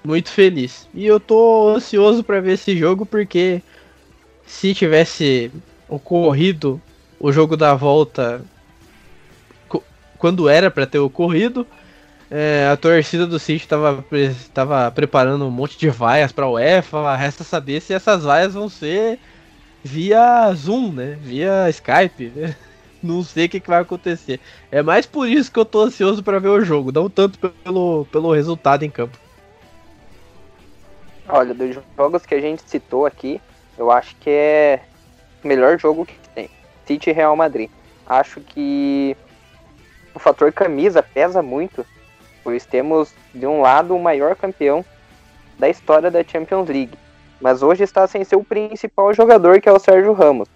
muito 0.03 0.29
feliz. 0.29 0.87
E 0.93 1.05
eu 1.05 1.19
tô 1.19 1.69
ansioso 1.75 2.23
para 2.23 2.39
ver 2.39 2.53
esse 2.53 2.77
jogo 2.77 3.05
porque 3.05 3.61
se 4.45 4.73
tivesse 4.73 5.51
ocorrido 5.89 6.81
o 7.19 7.31
jogo 7.31 7.57
da 7.57 7.73
volta 7.73 8.43
quando 10.17 10.47
era 10.47 10.69
para 10.69 10.85
ter 10.85 10.99
ocorrido, 10.99 11.65
é, 12.29 12.69
a 12.71 12.77
torcida 12.77 13.25
do 13.25 13.39
City 13.39 13.63
estava 13.63 14.05
tava 14.53 14.91
preparando 14.91 15.45
um 15.45 15.49
monte 15.49 15.79
de 15.79 15.89
vaias 15.89 16.31
para 16.31 16.47
UEFA. 16.47 17.15
Resta 17.15 17.43
saber 17.43 17.81
se 17.81 17.91
essas 17.91 18.23
vaias 18.23 18.53
vão 18.53 18.69
ser 18.69 19.19
via 19.83 20.51
Zoom, 20.53 20.91
né? 20.91 21.17
Via 21.21 21.69
Skype. 21.69 22.31
Né? 22.35 22.55
Não 23.01 23.23
sei 23.23 23.45
o 23.45 23.50
que, 23.50 23.59
que, 23.59 23.69
vai 23.69 23.81
acontecer. 23.81 24.39
É 24.71 24.81
mais 24.81 25.05
por 25.05 25.27
isso 25.27 25.51
que 25.51 25.59
eu 25.59 25.65
tô 25.65 25.81
ansioso 25.81 26.21
para 26.21 26.39
ver 26.39 26.50
o 26.50 26.63
jogo, 26.63 26.91
não 26.91 27.09
tanto 27.09 27.39
pelo, 27.39 28.05
pelo 28.11 28.31
resultado 28.31 28.83
em 28.83 28.91
campo. 28.91 29.17
Olha, 31.27 31.51
dos 31.51 31.75
jogos 31.97 32.27
que 32.27 32.35
a 32.35 32.39
gente 32.39 32.61
citou 32.63 33.07
aqui, 33.07 33.41
eu 33.75 33.89
acho 33.89 34.15
que 34.17 34.29
é 34.29 34.81
o 35.43 35.47
melhor 35.47 35.79
jogo 35.79 36.05
que 36.05 36.13
tem. 36.35 36.47
City 36.85 37.09
e 37.09 37.13
Real 37.13 37.35
Madrid. 37.35 37.71
Acho 38.05 38.39
que 38.39 39.17
o 40.13 40.19
fator 40.19 40.53
camisa 40.53 41.01
pesa 41.01 41.41
muito 41.41 41.83
pois 42.43 42.65
temos 42.65 43.13
de 43.33 43.45
um 43.45 43.61
lado 43.61 43.95
o 43.95 44.01
maior 44.01 44.35
campeão 44.35 44.83
da 45.57 45.69
história 45.69 46.09
da 46.09 46.23
Champions 46.23 46.67
League, 46.67 46.97
mas 47.41 47.63
hoje 47.63 47.83
está 47.83 48.05
sem 48.07 48.24
seu 48.24 48.43
principal 48.43 49.13
jogador, 49.13 49.60
que 49.60 49.67
é 49.67 49.71
o 49.71 49.79
Sérgio 49.79 50.13
Ramos. 50.13 50.48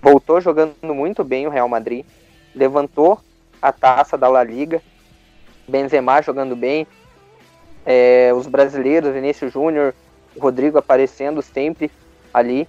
Voltou 0.00 0.40
jogando 0.40 0.74
muito 0.82 1.22
bem 1.22 1.46
o 1.46 1.50
Real 1.50 1.68
Madrid, 1.68 2.04
levantou 2.54 3.20
a 3.60 3.72
taça 3.72 4.18
da 4.18 4.28
La 4.28 4.42
Liga, 4.42 4.82
Benzema 5.68 6.20
jogando 6.20 6.56
bem, 6.56 6.86
é, 7.86 8.32
os 8.34 8.46
brasileiros, 8.46 9.14
Vinícius 9.14 9.52
Júnior, 9.52 9.94
Rodrigo 10.38 10.78
aparecendo 10.78 11.40
sempre 11.40 11.90
ali, 12.34 12.66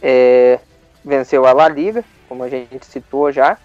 é, 0.00 0.60
venceu 1.04 1.44
a 1.46 1.52
La 1.52 1.68
Liga, 1.68 2.04
como 2.28 2.44
a 2.44 2.48
gente 2.48 2.86
citou 2.86 3.32
já, 3.32 3.58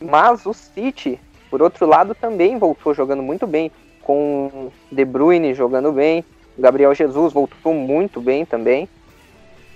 mas 0.00 0.44
o 0.44 0.52
City 0.52 1.20
por 1.50 1.62
outro 1.62 1.86
lado, 1.86 2.14
também 2.14 2.58
voltou 2.58 2.92
jogando 2.94 3.22
muito 3.22 3.46
bem, 3.46 3.70
com 4.02 4.70
De 4.90 5.04
Bruyne 5.04 5.54
jogando 5.54 5.92
bem, 5.92 6.24
Gabriel 6.58 6.94
Jesus 6.94 7.32
voltou 7.32 7.74
muito 7.74 8.20
bem 8.20 8.44
também. 8.44 8.88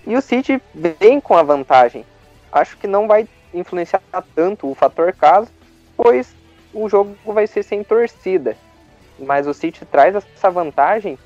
E 0.07 0.17
o 0.17 0.23
City 0.23 0.61
vem 0.75 1.21
com 1.21 1.37
a 1.37 1.43
vantagem. 1.43 2.05
Acho 2.51 2.77
que 2.77 2.87
não 2.87 3.07
vai 3.07 3.29
influenciar 3.53 4.03
tanto 4.35 4.71
o 4.71 4.75
fator 4.75 5.13
casa, 5.13 5.49
pois 5.97 6.35
o 6.73 6.89
jogo 6.89 7.15
vai 7.27 7.47
ser 7.47 7.63
sem 7.63 7.85
torcida. 7.85 8.57
Mas 9.19 9.47
o 9.47 9.53
City 9.53 9.85
traz 9.85 10.15
essa 10.15 10.51
vantagem 10.51 11.19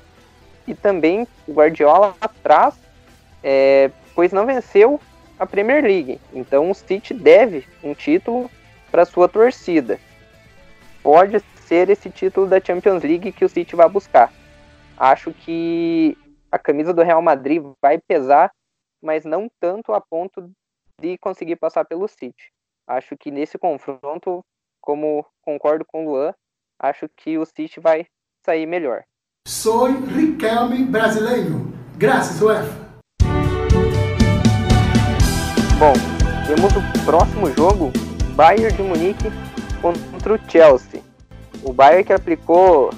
e 0.67 0.73
também 0.73 1.27
o 1.47 1.53
Guardiola 1.53 2.15
atrás, 2.19 2.75
é, 3.43 3.89
pois 4.13 4.33
não 4.33 4.45
venceu 4.45 4.99
a 5.39 5.45
Premier 5.45 5.83
League. 5.83 6.19
Então 6.33 6.69
o 6.69 6.75
City 6.75 7.13
deve 7.13 7.65
um 7.83 7.93
título 7.93 8.51
para 8.91 9.05
sua 9.05 9.29
torcida 9.29 9.99
pode 11.05 11.39
ser 11.67 11.87
esse 11.91 12.09
título 12.09 12.47
da 12.47 12.59
Champions 12.59 13.03
League 13.03 13.31
que 13.31 13.45
o 13.45 13.49
City 13.49 13.75
vai 13.75 13.87
buscar. 13.87 14.33
Acho 14.97 15.33
que 15.33 16.17
a 16.49 16.57
camisa 16.57 16.93
do 16.93 17.03
Real 17.03 17.21
Madrid 17.21 17.61
vai 17.81 17.99
pesar, 17.99 18.49
mas 19.01 19.25
não 19.25 19.49
tanto 19.59 19.93
a 19.93 19.99
ponto 19.99 20.49
de 21.01 21.17
conseguir 21.17 21.57
passar 21.57 21.83
pelo 21.83 22.07
City. 22.07 22.51
Acho 22.87 23.17
que 23.17 23.29
nesse 23.29 23.57
confronto, 23.57 24.41
como 24.79 25.25
concordo 25.41 25.83
com 25.85 26.05
o 26.05 26.11
Luan, 26.11 26.33
acho 26.79 27.09
que 27.09 27.37
o 27.37 27.45
City 27.45 27.79
vai 27.79 28.05
sair 28.45 28.65
melhor. 28.65 29.03
Sou 29.45 29.87
Riquelme 29.87 30.85
brasileiro. 30.85 31.73
Graças, 31.97 32.41
UEFA. 32.41 32.85
Bom, 35.77 35.93
temos 36.47 36.71
o 36.73 37.05
próximo 37.05 37.51
jogo, 37.51 37.91
Bayern 38.33 38.73
de 38.73 38.81
Munique 38.81 39.25
contra 39.81 40.35
o 40.35 40.49
Chelsea. 40.49 41.03
O 41.63 41.73
Bayern 41.73 42.05
que 42.05 42.13
aplicou 42.13 42.91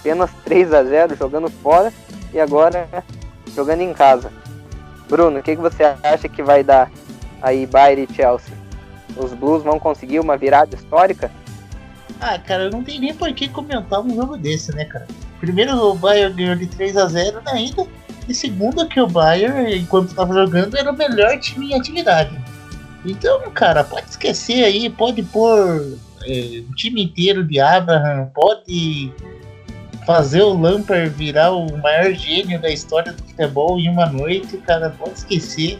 apenas 0.00 0.30
3 0.44 0.72
a 0.72 0.82
0 0.82 1.16
jogando 1.16 1.50
fora 1.50 1.92
e 2.32 2.40
agora 2.40 2.88
jogando 3.54 3.82
em 3.82 3.92
casa. 3.92 4.32
Bruno, 5.08 5.38
o 5.38 5.42
que, 5.42 5.56
que 5.56 5.62
você 5.62 5.84
acha 6.02 6.28
que 6.28 6.42
vai 6.42 6.64
dar 6.64 6.90
aí 7.42 7.66
Bayern 7.66 8.06
e 8.10 8.14
Chelsea? 8.14 8.54
Os 9.16 9.32
Blues 9.34 9.62
vão 9.62 9.78
conseguir 9.78 10.20
uma 10.20 10.36
virada 10.36 10.74
histórica? 10.74 11.30
Ah, 12.20 12.38
cara, 12.38 12.70
não 12.70 12.82
tem 12.82 12.98
nem 13.00 13.14
por 13.14 13.32
que 13.32 13.48
comentar 13.48 14.00
um 14.00 14.14
jogo 14.14 14.36
desse, 14.36 14.74
né, 14.74 14.84
cara? 14.84 15.06
Primeiro 15.40 15.72
o 15.74 15.94
Bayern 15.94 16.34
ganhou 16.34 16.56
de 16.56 16.66
3 16.66 16.96
a 16.96 17.06
0 17.06 17.40
ainda, 17.46 17.86
e 18.28 18.34
segundo 18.34 18.86
que 18.86 19.00
o 19.00 19.06
Bayern, 19.06 19.74
enquanto 19.76 20.10
estava 20.10 20.32
jogando, 20.32 20.76
era 20.76 20.90
o 20.90 20.96
melhor 20.96 21.38
time 21.38 21.70
em 21.70 21.74
atividade. 21.74 22.38
Então, 23.04 23.40
cara, 23.52 23.82
pode 23.82 24.10
esquecer 24.10 24.62
aí, 24.64 24.88
pode 24.90 25.22
pôr 25.22 25.98
é, 26.24 26.62
o 26.68 26.74
time 26.74 27.02
inteiro 27.02 27.42
de 27.42 27.58
Abraham 27.58 28.30
pode 28.34 29.12
fazer 30.10 30.42
o 30.42 30.52
Lampard 30.52 31.08
virar 31.10 31.52
o 31.52 31.78
maior 31.78 32.12
gênio 32.12 32.60
da 32.60 32.68
história 32.68 33.12
do 33.12 33.22
futebol 33.22 33.78
em 33.78 33.88
uma 33.88 34.06
noite, 34.06 34.56
cara 34.56 34.90
pode 34.90 35.12
esquecer 35.12 35.78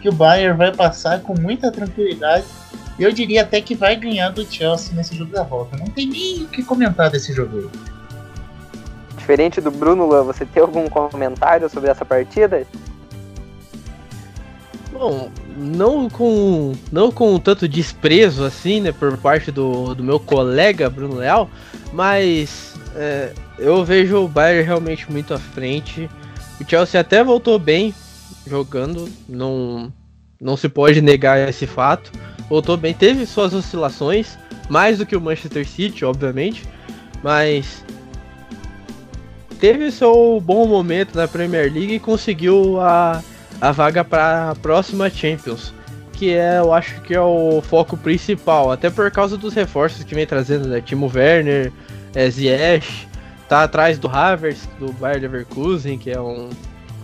que 0.00 0.08
o 0.08 0.12
Bayern 0.12 0.58
vai 0.58 0.74
passar 0.74 1.20
com 1.20 1.40
muita 1.40 1.70
tranquilidade. 1.70 2.44
Eu 2.98 3.12
diria 3.12 3.42
até 3.42 3.60
que 3.60 3.76
vai 3.76 3.94
ganhar 3.94 4.30
do 4.30 4.44
Chelsea 4.44 4.92
nesse 4.96 5.16
jogo 5.16 5.30
da 5.30 5.44
volta. 5.44 5.76
Não 5.76 5.86
tem 5.86 6.08
nem 6.08 6.42
o 6.42 6.48
que 6.48 6.64
comentar 6.64 7.08
desse 7.08 7.32
jogo. 7.32 7.70
Diferente 9.16 9.60
do 9.60 9.70
Bruno, 9.70 10.08
você 10.24 10.44
tem 10.44 10.60
algum 10.60 10.88
comentário 10.88 11.70
sobre 11.70 11.88
essa 11.88 12.04
partida? 12.04 12.66
Bom, 14.92 15.30
não 15.56 16.10
com 16.10 16.72
não 16.90 17.12
com 17.12 17.38
tanto 17.38 17.68
desprezo 17.68 18.44
assim, 18.44 18.80
né, 18.80 18.90
por 18.90 19.16
parte 19.18 19.52
do, 19.52 19.94
do 19.94 20.02
meu 20.02 20.18
colega 20.18 20.90
Bruno 20.90 21.14
Leal, 21.14 21.48
mas 21.92 22.74
é, 22.96 23.32
eu 23.58 23.84
vejo 23.84 24.24
o 24.24 24.28
Bayern 24.28 24.64
realmente 24.64 25.10
muito 25.10 25.34
à 25.34 25.38
frente. 25.38 26.08
O 26.60 26.68
Chelsea 26.68 27.00
até 27.00 27.22
voltou 27.22 27.58
bem 27.58 27.94
jogando, 28.46 29.08
não, 29.28 29.92
não 30.40 30.56
se 30.56 30.68
pode 30.68 31.00
negar 31.00 31.48
esse 31.48 31.66
fato. 31.66 32.10
Voltou 32.48 32.76
bem, 32.76 32.94
teve 32.94 33.26
suas 33.26 33.52
oscilações, 33.52 34.38
mais 34.68 34.98
do 34.98 35.06
que 35.06 35.16
o 35.16 35.20
Manchester 35.20 35.66
City, 35.68 36.04
obviamente, 36.04 36.64
mas 37.22 37.84
teve 39.60 39.90
seu 39.90 40.40
bom 40.40 40.66
momento 40.66 41.16
na 41.16 41.26
Premier 41.28 41.72
League 41.72 41.94
e 41.94 42.00
conseguiu 42.00 42.80
a, 42.80 43.22
a 43.60 43.72
vaga 43.72 44.04
para 44.04 44.50
a 44.50 44.54
próxima 44.54 45.10
Champions, 45.10 45.74
que 46.12 46.30
é, 46.30 46.58
eu 46.58 46.72
acho 46.72 47.00
que 47.02 47.14
é 47.14 47.20
o 47.20 47.60
foco 47.60 47.96
principal, 47.96 48.70
até 48.70 48.88
por 48.88 49.10
causa 49.10 49.36
dos 49.36 49.52
reforços 49.54 50.04
que 50.04 50.14
vem 50.14 50.26
trazendo, 50.26 50.68
né? 50.68 50.80
Timo 50.80 51.10
Werner, 51.12 51.72
é, 52.14 52.30
Ziyech, 52.30 53.07
tá 53.48 53.62
atrás 53.62 53.98
do 53.98 54.08
Havertz, 54.08 54.68
do 54.78 54.92
Bayer 54.92 55.20
Leverkusen, 55.22 55.98
que 55.98 56.10
é 56.10 56.20
um 56.20 56.50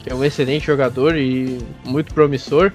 que 0.00 0.10
é 0.10 0.14
um 0.14 0.22
excelente 0.22 0.66
jogador 0.66 1.16
e 1.16 1.58
muito 1.82 2.12
promissor. 2.12 2.70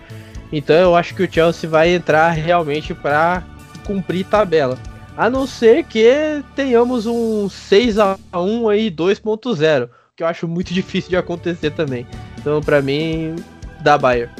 Então 0.52 0.76
eu 0.76 0.96
acho 0.96 1.14
que 1.14 1.22
o 1.22 1.32
Chelsea 1.32 1.70
vai 1.70 1.90
entrar 1.90 2.32
realmente 2.32 2.92
para 2.94 3.44
cumprir 3.86 4.26
tabela. 4.26 4.80
A 5.16 5.30
não 5.30 5.46
ser 5.46 5.84
que 5.84 6.44
tenhamos 6.56 7.06
um 7.06 7.48
6 7.48 8.00
a 8.00 8.18
1 8.34 8.70
aí 8.70 8.90
2.0, 8.90 9.90
que 10.16 10.24
eu 10.24 10.28
acho 10.28 10.48
muito 10.48 10.74
difícil 10.74 11.12
de 11.12 11.18
acontecer 11.18 11.70
também. 11.72 12.08
Então 12.40 12.62
para 12.62 12.82
mim 12.82 13.36
dá 13.82 13.96
Bayern. 13.96 14.34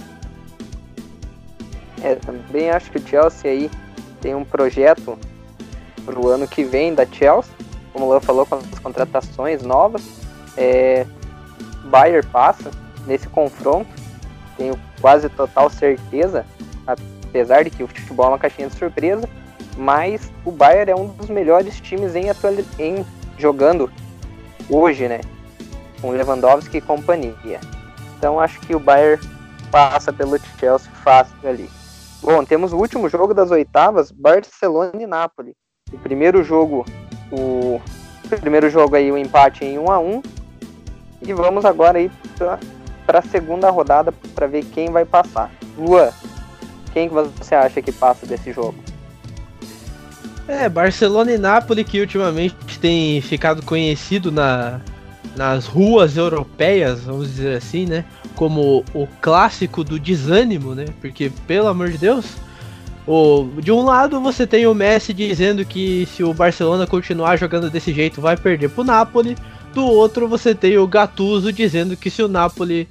É, 2.02 2.16
também 2.16 2.72
acho 2.72 2.90
que 2.90 2.98
o 2.98 3.08
Chelsea 3.08 3.52
aí 3.52 3.70
tem 4.20 4.34
um 4.34 4.44
projeto 4.44 5.20
para 6.06 6.20
o 6.20 6.28
ano 6.28 6.48
que 6.48 6.64
vem 6.64 6.96
da 6.96 7.06
Chelsea, 7.06 7.54
como 7.94 8.06
o 8.06 8.10
Luan 8.10 8.20
falou, 8.20 8.46
com 8.46 8.56
as 8.56 8.80
contratações 8.80 9.62
novas. 9.62 10.04
É, 10.58 11.06
Bayern 11.86 12.26
passa 12.28 12.72
nesse 13.06 13.28
confronto, 13.28 13.90
tenho 14.58 14.80
quase 15.02 15.30
total 15.30 15.70
certeza, 15.70 16.46
apesar 16.86 17.64
de 17.64 17.70
que 17.70 17.84
o 17.84 17.88
futebol 17.88 18.28
é 18.28 18.30
uma 18.30 18.40
caixinha 18.40 18.68
de 18.68 18.76
surpresa, 18.76 19.28
mas 19.78 20.32
o 20.46 20.52
Bayern 20.52 20.92
é 20.92 20.96
um 20.96 21.08
dos 21.08 21.30
melhores 21.30 21.80
times 21.80 22.16
em, 22.16 22.26
em 22.78 23.06
jogando 23.38 23.92
hoje, 24.70 25.08
né? 25.08 25.22
Com 26.02 26.12
Lewandowski 26.12 26.78
e 26.78 26.82
companhia. 26.82 27.60
Então 28.18 28.40
acho 28.40 28.60
que 28.62 28.76
o 28.76 28.80
Bayern 28.80 29.26
passa 29.72 30.12
pelo 30.12 30.38
Chelsea 30.60 30.92
fácil 31.04 31.36
ali. 31.44 31.70
Bom, 32.22 32.44
temos 32.44 32.74
o 32.74 32.78
último 32.78 33.08
jogo 33.08 33.34
das 33.34 33.50
oitavas, 33.50 34.12
Barcelona 34.12 35.02
e 35.02 35.08
Napoli. 35.08 35.56
O 35.92 35.98
primeiro 35.98 36.44
jogo, 36.44 36.86
o, 37.32 37.82
primeiro 38.40 38.70
jogo 38.70 38.96
aí 38.96 39.12
o 39.12 39.18
empate 39.18 39.66
em 39.66 39.78
1 39.78 39.92
a 39.92 40.00
1 40.00 40.22
e 41.22 41.34
vamos 41.34 41.66
agora 41.66 41.98
aí 41.98 42.12
para 43.06 43.20
a 43.20 43.22
segunda 43.22 43.70
rodada 43.70 44.14
para 44.34 44.48
ver 44.48 44.64
quem 44.66 44.92
vai 44.92 45.06
passar. 45.06 45.52
Lua, 45.78 46.14
quem 46.94 47.08
que 47.08 47.14
você 47.14 47.56
acha 47.56 47.82
que 47.82 47.92
passa 47.92 48.26
desse 48.26 48.52
jogo? 48.52 48.76
É, 50.48 50.68
Barcelona 50.68 51.32
e 51.32 51.38
Nápoles 51.38 51.86
que 51.86 52.00
ultimamente 52.00 52.80
tem 52.80 53.22
ficado 53.22 53.64
conhecido 53.64 54.32
na, 54.32 54.82
nas 55.36 55.68
ruas 55.68 56.18
europeias, 56.18 57.04
vamos 57.04 57.28
dizer 57.28 57.58
assim, 57.58 57.86
né? 57.86 58.04
Como 58.36 58.84
o 58.94 59.08
clássico 59.22 59.84
do 59.84 60.00
desânimo, 60.00 60.74
né? 60.74 60.86
Porque, 61.02 61.32
pelo 61.46 61.68
amor 61.68 61.90
de 61.90 61.98
Deus, 61.98 62.26
o, 63.08 63.48
de 63.62 63.72
um 63.72 63.84
lado 63.84 64.20
você 64.22 64.46
tem 64.46 64.68
o 64.68 64.74
Messi 64.74 65.14
dizendo 65.14 65.66
que 65.66 66.08
se 66.16 66.24
o 66.24 66.34
Barcelona 66.34 66.86
continuar 66.86 67.38
jogando 67.38 67.70
desse 67.70 67.94
jeito 67.94 68.22
vai 68.22 68.38
perder 68.38 68.70
pro 68.70 68.84
Napoli. 68.84 69.36
Do 69.74 69.86
outro 69.86 70.28
você 70.28 70.54
tem 70.54 70.78
o 70.78 70.88
Gattuso 70.88 71.52
dizendo 71.54 71.96
que 71.96 72.10
se 72.10 72.22
o 72.22 72.28
Napoli 72.28 72.88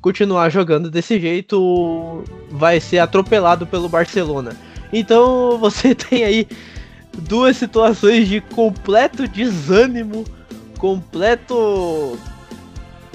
continuar 0.00 0.50
jogando 0.50 0.90
desse 0.90 1.18
jeito 1.18 2.22
vai 2.50 2.78
ser 2.78 2.98
atropelado 2.98 3.66
pelo 3.66 3.88
Barcelona. 3.88 4.52
Então 4.92 5.56
você 5.60 5.94
tem 5.94 6.24
aí 6.24 6.48
duas 7.20 7.56
situações 7.56 8.28
de 8.28 8.40
completo 8.40 9.26
desânimo, 9.26 10.24
completo 10.78 12.18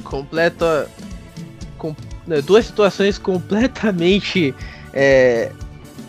completo 0.04 0.66
com, 1.78 1.96
né, 2.26 2.42
duas 2.42 2.66
situações 2.66 3.20
completamente 3.20 4.56
é, 4.92 5.52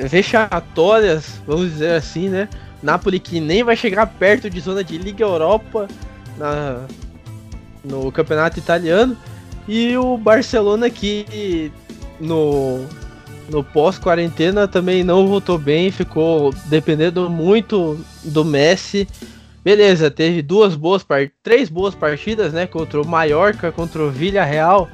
vexatórias, 0.09 1.41
vamos 1.47 1.71
dizer 1.71 1.93
assim, 1.93 2.29
né? 2.29 2.49
Napoli 2.83 3.21
que 3.21 3.41
nem 3.41 3.63
vai 3.63 3.77
chegar 3.77 4.07
perto 4.07 4.49
de 4.49 4.61
zona 4.61 4.83
de 4.83 4.97
Liga 4.97 5.25
Europa 5.25 5.87
na, 6.37 6.87
no 7.85 8.11
campeonato 8.11 8.59
italiano. 8.59 9.17
E 9.69 9.97
o 9.97 10.17
Barcelona 10.17 10.89
que 10.89 11.71
no, 12.19 12.85
no 13.51 13.63
pós-quarentena 13.63 14.67
também 14.67 15.05
não 15.05 15.27
voltou 15.27 15.59
bem, 15.59 15.91
ficou 15.91 16.53
dependendo 16.67 17.29
muito 17.29 17.99
do 18.25 18.45
Messi. 18.45 19.07
Beleza, 19.63 20.11
teve 20.11 20.41
duas 20.41 20.75
boas 20.75 21.05
três 21.43 21.69
boas 21.69 21.95
partidas, 21.95 22.53
né? 22.53 22.67
Contra 22.67 23.01
o 23.01 23.07
Mallorca, 23.07 23.71
contra 23.71 24.03
o 24.03 24.11
Villarreal 24.11 24.89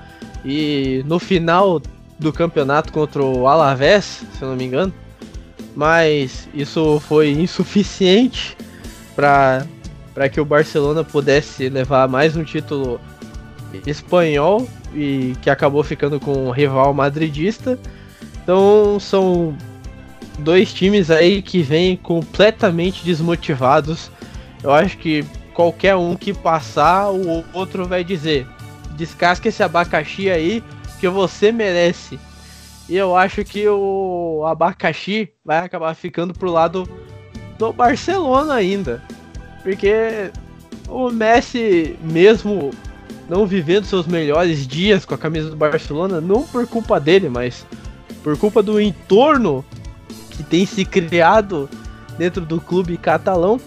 e 0.44 1.04
no 1.06 1.18
final 1.18 1.80
do 2.18 2.32
campeonato 2.32 2.92
contra 2.92 3.22
o 3.22 3.46
Alavés, 3.46 4.24
se 4.36 4.42
eu 4.42 4.48
não 4.48 4.56
me 4.56 4.64
engano. 4.64 4.92
Mas 5.74 6.48
isso 6.54 7.00
foi 7.00 7.30
insuficiente 7.30 8.56
para 9.14 10.28
que 10.32 10.40
o 10.40 10.44
Barcelona 10.44 11.04
pudesse 11.04 11.68
levar 11.68 12.08
mais 12.08 12.36
um 12.36 12.44
título 12.44 12.98
espanhol 13.86 14.66
e 14.94 15.34
que 15.42 15.50
acabou 15.50 15.82
ficando 15.82 16.18
com 16.18 16.46
o 16.46 16.50
rival 16.50 16.94
madridista. 16.94 17.78
Então 18.42 18.98
são 18.98 19.56
dois 20.38 20.72
times 20.72 21.10
aí 21.10 21.42
que 21.42 21.60
vêm 21.62 21.96
completamente 21.96 23.04
desmotivados. 23.04 24.10
Eu 24.62 24.72
acho 24.72 24.96
que 24.96 25.24
qualquer 25.52 25.96
um 25.96 26.16
que 26.16 26.32
passar, 26.32 27.10
o 27.10 27.44
outro 27.52 27.86
vai 27.86 28.02
dizer: 28.02 28.46
descasca 28.96 29.48
esse 29.48 29.62
abacaxi 29.62 30.30
aí 30.30 30.64
que 31.00 31.08
você 31.08 31.52
merece. 31.52 32.18
E 32.88 32.96
eu 32.96 33.16
acho 33.16 33.44
que 33.44 33.68
o 33.68 34.44
abacaxi 34.46 35.30
vai 35.44 35.58
acabar 35.58 35.94
ficando 35.94 36.32
pro 36.32 36.52
lado 36.52 36.88
do 37.58 37.72
Barcelona 37.72 38.54
ainda. 38.54 39.02
Porque 39.62 40.30
o 40.88 41.10
Messi, 41.10 41.98
mesmo 42.00 42.70
não 43.28 43.46
vivendo 43.46 43.84
seus 43.84 44.06
melhores 44.06 44.66
dias 44.66 45.04
com 45.04 45.14
a 45.14 45.18
camisa 45.18 45.50
do 45.50 45.56
Barcelona, 45.56 46.20
não 46.20 46.44
por 46.44 46.66
culpa 46.66 47.00
dele, 47.00 47.28
mas 47.28 47.66
por 48.22 48.38
culpa 48.38 48.62
do 48.62 48.80
entorno 48.80 49.64
que 50.30 50.42
tem 50.42 50.64
se 50.64 50.84
criado 50.84 51.68
dentro 52.16 52.44
do 52.44 52.60
clube 52.60 52.96
catalão, 52.96 53.60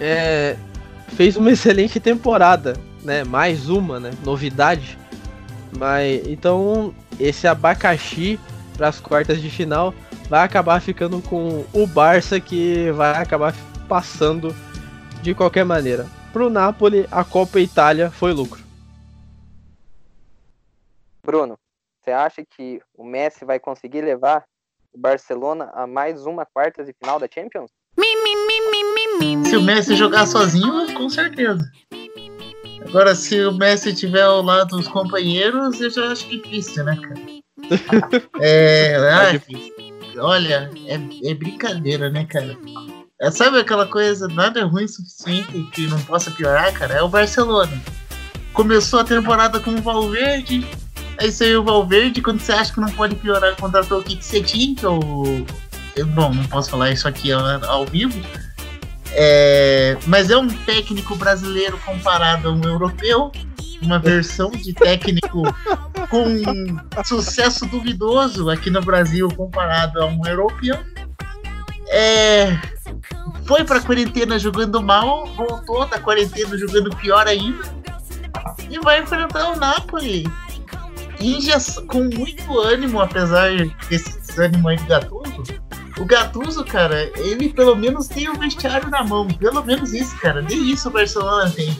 é, 0.00 0.56
fez 1.16 1.36
uma 1.36 1.50
excelente 1.52 2.00
temporada, 2.00 2.76
né? 3.02 3.24
Mais 3.24 3.68
uma, 3.68 4.00
né? 4.00 4.10
Novidade. 4.24 4.98
Mas 5.76 6.26
então 6.26 6.94
esse 7.20 7.46
abacaxi 7.46 8.40
para 8.76 8.88
as 8.88 9.00
quartas 9.00 9.40
de 9.40 9.50
final 9.50 9.94
vai 10.28 10.44
acabar 10.44 10.80
ficando 10.80 11.20
com 11.22 11.64
o 11.72 11.86
Barça 11.86 12.40
que 12.40 12.90
vai 12.92 13.12
acabar 13.16 13.54
passando 13.88 14.54
de 15.22 15.34
qualquer 15.34 15.64
maneira. 15.64 16.06
Pro 16.32 16.50
Napoli, 16.50 17.06
a 17.10 17.24
Copa 17.24 17.60
Itália 17.60 18.10
foi 18.10 18.32
lucro. 18.32 18.62
Bruno, 21.24 21.58
você 22.00 22.10
acha 22.10 22.44
que 22.44 22.80
o 22.94 23.04
Messi 23.04 23.44
vai 23.44 23.58
conseguir 23.58 24.00
levar 24.02 24.44
o 24.92 24.98
Barcelona 24.98 25.70
a 25.74 25.86
mais 25.86 26.24
uma 26.26 26.46
quartas 26.46 26.86
de 26.86 26.94
final 27.02 27.18
da 27.18 27.26
Champions? 27.32 27.70
Se 29.44 29.56
o 29.56 29.62
Messi 29.62 29.96
jogar 29.96 30.26
sozinho, 30.26 30.94
com 30.94 31.08
certeza. 31.08 31.68
Agora, 32.88 33.14
se 33.14 33.44
o 33.44 33.52
Messi 33.52 33.92
tiver 33.92 34.22
ao 34.22 34.42
lado 34.42 34.76
dos 34.76 34.86
companheiros, 34.88 35.80
eu 35.80 35.90
já 35.90 36.12
acho 36.12 36.28
difícil, 36.28 36.84
né, 36.84 36.96
cara? 36.96 37.20
é, 38.40 38.92
é 38.92 40.20
olha, 40.20 40.70
é, 40.86 41.30
é 41.30 41.34
brincadeira, 41.34 42.10
né, 42.10 42.24
cara? 42.24 42.56
É, 43.20 43.30
sabe 43.30 43.58
aquela 43.58 43.86
coisa, 43.86 44.28
nada 44.28 44.60
é 44.60 44.62
ruim 44.62 44.84
o 44.84 44.88
suficiente 44.88 45.62
que 45.72 45.86
não 45.86 46.00
possa 46.02 46.30
piorar, 46.30 46.72
cara? 46.74 46.94
É 46.94 47.02
o 47.02 47.08
Barcelona. 47.08 47.72
Começou 48.52 49.00
a 49.00 49.04
temporada 49.04 49.58
com 49.58 49.72
o 49.72 49.82
Valverde, 49.82 50.66
aí 51.18 51.32
saiu 51.32 51.62
o 51.62 51.64
Valverde, 51.64 52.22
quando 52.22 52.40
você 52.40 52.52
acha 52.52 52.72
que 52.72 52.80
não 52.80 52.90
pode 52.92 53.16
piorar, 53.16 53.56
contratou 53.56 54.00
o 54.00 54.02
Kik 54.02 54.24
Setin, 54.24 54.74
que 54.74 54.84
eu, 54.84 55.00
eu. 55.96 56.06
Bom, 56.06 56.32
não 56.32 56.44
posso 56.44 56.70
falar 56.70 56.92
isso 56.92 57.08
aqui 57.08 57.32
ao, 57.32 57.42
ao 57.64 57.84
vivo. 57.84 58.18
É, 59.18 59.96
mas 60.06 60.28
é 60.28 60.36
um 60.36 60.46
técnico 60.46 61.16
brasileiro 61.16 61.78
comparado 61.78 62.48
a 62.48 62.52
um 62.52 62.62
europeu, 62.62 63.32
uma 63.80 63.98
versão 63.98 64.50
de 64.50 64.74
técnico 64.74 65.42
com 66.10 67.02
sucesso 67.02 67.64
duvidoso 67.64 68.50
aqui 68.50 68.68
no 68.68 68.82
Brasil 68.82 69.28
comparado 69.34 70.02
a 70.02 70.06
um 70.06 70.20
europeu. 70.26 70.76
É, 71.88 72.58
foi 73.46 73.64
pra 73.64 73.80
quarentena 73.80 74.38
jogando 74.38 74.82
mal, 74.82 75.26
voltou 75.34 75.86
da 75.86 75.98
quarentena 75.98 76.58
jogando 76.58 76.94
pior 76.96 77.26
ainda. 77.26 77.64
E 78.68 78.78
vai 78.80 79.00
enfrentar 79.00 79.52
o 79.52 79.56
Napoli. 79.56 80.24
com 81.88 82.02
muito 82.02 82.60
ânimo, 82.60 83.00
apesar 83.00 83.50
desse 83.88 84.38
ânimo 84.38 84.68
aí 84.68 84.76
de 84.76 84.84
Gattuso. 84.84 85.65
O 85.98 86.04
Gattuso, 86.04 86.64
cara, 86.64 87.10
ele 87.16 87.48
pelo 87.48 87.74
menos 87.74 88.06
tem 88.06 88.28
o 88.28 88.38
vestiário 88.38 88.90
na 88.90 89.02
mão. 89.02 89.26
Pelo 89.26 89.64
menos 89.64 89.92
isso, 89.92 90.16
cara. 90.18 90.42
Nem 90.42 90.70
isso 90.70 90.88
o 90.88 90.92
Barcelona 90.92 91.50
tem. 91.50 91.74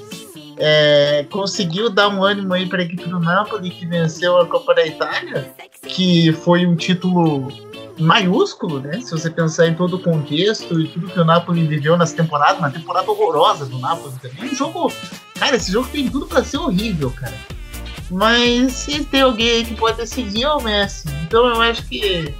É, 0.58 1.26
conseguiu 1.30 1.90
dar 1.90 2.08
um 2.08 2.24
ânimo 2.24 2.54
aí 2.54 2.66
para 2.66 2.80
a 2.80 2.84
equipe 2.84 3.06
do 3.06 3.20
Napoli 3.20 3.68
que 3.70 3.84
venceu 3.84 4.38
a 4.40 4.46
Copa 4.46 4.74
da 4.74 4.86
Itália, 4.86 5.52
que 5.82 6.32
foi 6.32 6.66
um 6.66 6.74
título 6.74 7.52
maiúsculo, 7.98 8.80
né? 8.80 9.00
Se 9.00 9.10
você 9.10 9.30
pensar 9.30 9.66
em 9.68 9.74
todo 9.74 9.96
o 9.96 10.02
contexto 10.02 10.80
e 10.80 10.88
tudo 10.88 11.08
que 11.08 11.20
o 11.20 11.24
Napoli 11.24 11.66
viveu 11.66 11.96
nessa 11.96 12.16
temporada, 12.16 12.58
uma 12.58 12.70
temporada 12.70 13.10
horrorosa 13.10 13.66
do 13.66 13.78
Napoli 13.78 14.14
também. 14.20 14.50
Um 14.50 14.54
jogo, 14.54 14.92
cara, 15.38 15.56
esse 15.56 15.70
jogo 15.70 15.88
tem 15.88 16.08
tudo 16.08 16.26
para 16.26 16.42
ser 16.42 16.56
horrível, 16.56 17.10
cara. 17.10 17.34
Mas 18.10 18.72
se 18.72 19.04
tem 19.04 19.22
alguém 19.22 19.64
que 19.64 19.74
pode 19.74 19.98
decidir 19.98 20.44
é 20.44 20.50
o 20.50 20.62
Messi. 20.62 21.08
Então 21.26 21.46
eu 21.46 21.60
acho 21.60 21.86
que 21.86 22.32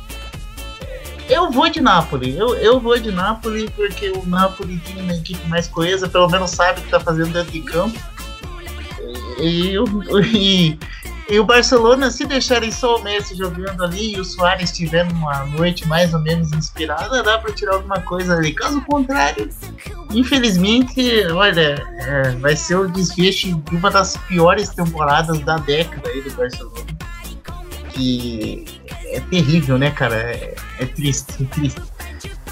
eu 1.29 1.51
vou 1.51 1.69
de 1.69 1.81
Napoli. 1.81 2.37
Eu, 2.37 2.55
eu 2.57 2.81
vou 2.81 2.99
de 2.99 3.11
Napoli 3.11 3.69
porque 3.71 4.11
o 4.11 4.25
Napoli 4.27 4.79
tem 4.79 5.03
uma 5.03 5.15
equipe 5.15 5.47
mais 5.49 5.67
coesa, 5.67 6.09
pelo 6.09 6.29
menos 6.29 6.51
sabe 6.51 6.79
o 6.79 6.83
que 6.83 6.89
está 6.89 7.01
fazendo 7.01 7.33
dentro 7.33 7.53
de 7.53 7.61
campo. 7.61 7.99
E, 9.39 9.77
e, 10.25 10.79
e, 11.29 11.39
o 11.39 11.45
Barcelona, 11.45 12.11
se 12.11 12.25
deixarem 12.25 12.71
só 12.71 12.97
o 12.97 13.03
Messi 13.03 13.37
jogando 13.37 13.85
ali 13.85 14.15
e 14.15 14.21
o 14.21 14.25
Soares 14.25 14.73
tiver 14.73 15.07
uma 15.13 15.45
noite 15.45 15.87
mais 15.87 16.15
ou 16.15 16.21
menos 16.21 16.53
inspirada, 16.53 17.23
dá 17.23 17.39
para 17.39 17.53
tirar 17.53 17.75
alguma 17.75 18.01
coisa 18.01 18.35
ali. 18.35 18.53
Caso 18.55 18.81
contrário, 18.83 19.51
infelizmente, 20.11 21.27
olha, 21.33 21.77
é, 21.99 22.31
vai 22.37 22.57
ser 22.57 22.77
o 22.77 22.89
desfecho 22.89 23.55
de 23.55 23.77
uma 23.77 23.91
das 23.91 24.17
piores 24.17 24.71
temporadas 24.71 25.41
da 25.41 25.59
década 25.59 26.09
aí 26.09 26.23
do 26.23 26.31
Barcelona. 26.35 26.87
Que 27.91 28.76
é 29.13 29.21
terrível, 29.21 29.79
né, 29.79 29.91
cara? 29.91 30.17
É, 30.17 30.55
é 30.81 30.87
triste, 30.87 31.43
é 31.43 31.45
triste. 31.55 31.83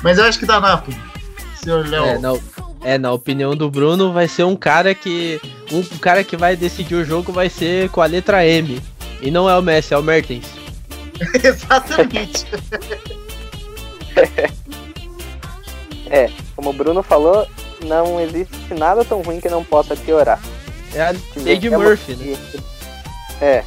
Mas 0.03 0.19
eu 0.19 0.25
acho 0.25 0.39
que 0.39 0.47
dá 0.47 0.61
Napoli, 0.61 0.97
senhor 1.63 1.87
Léo. 1.87 2.05
É, 2.05 2.19
não. 2.19 2.41
É, 2.83 2.99
na 2.99 3.11
opinião 3.13 3.57
do 3.57 3.71
Bruno, 3.71 4.13
vai 4.13 4.29
ser 4.29 4.45
um 4.45 4.55
cara 4.55 4.95
que. 4.95 5.41
Um 5.73 5.83
cara 5.99 6.23
que 6.23 6.37
vai 6.37 6.55
decidir 6.55 6.95
o 6.95 7.05
jogo 7.05 7.33
vai 7.33 7.49
ser 7.49 7.89
com 7.89 8.03
a 8.03 8.07
letra 8.07 8.47
M. 8.47 8.81
E 9.23 9.31
não 9.31 9.49
é 9.49 9.57
o 9.57 9.63
Messi, 9.63 9.95
é 9.95 9.99
o 9.99 10.03
Mertens. 10.03 10.45
Exatamente. 11.43 12.45
é, 16.11 16.31
como 16.55 16.71
o 16.71 16.73
Bruno 16.75 17.03
falou, 17.03 17.49
não 17.87 18.21
existe 18.21 18.75
nada 18.75 19.03
tão 19.05 19.23
ruim 19.23 19.41
que 19.41 19.49
não 19.49 19.65
possa 19.65 19.97
piorar. 19.97 20.39
É 20.93 21.09
a 21.09 21.15
lei 21.37 21.57
de 21.59 21.71
Murphy, 21.71 22.15
né? 22.17 22.37
É. 23.41 23.65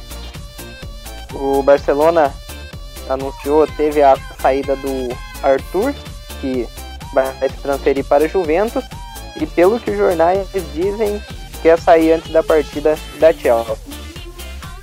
O 1.34 1.60
Barcelona 1.62 2.32
anunciou, 3.08 3.66
teve 3.66 4.02
a 4.02 4.16
saída 4.40 4.76
do 4.76 5.08
Arthur, 5.42 5.94
que 6.40 6.66
vai 7.12 7.48
se 7.48 7.56
transferir 7.62 8.04
para 8.04 8.24
o 8.24 8.28
Juventus, 8.28 8.84
e 9.40 9.46
pelo 9.46 9.78
que 9.78 9.90
os 9.90 9.96
jornais 9.96 10.48
dizem, 10.74 11.22
quer 11.62 11.78
sair 11.78 12.12
antes 12.12 12.30
da 12.30 12.42
partida 12.42 12.98
da 13.18 13.32
Chelsea. 13.32 13.76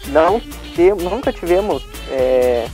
Não 0.08 0.40
te, 0.40 0.92
nunca 0.92 1.32
tivemos 1.32 1.84
é, 2.10 2.68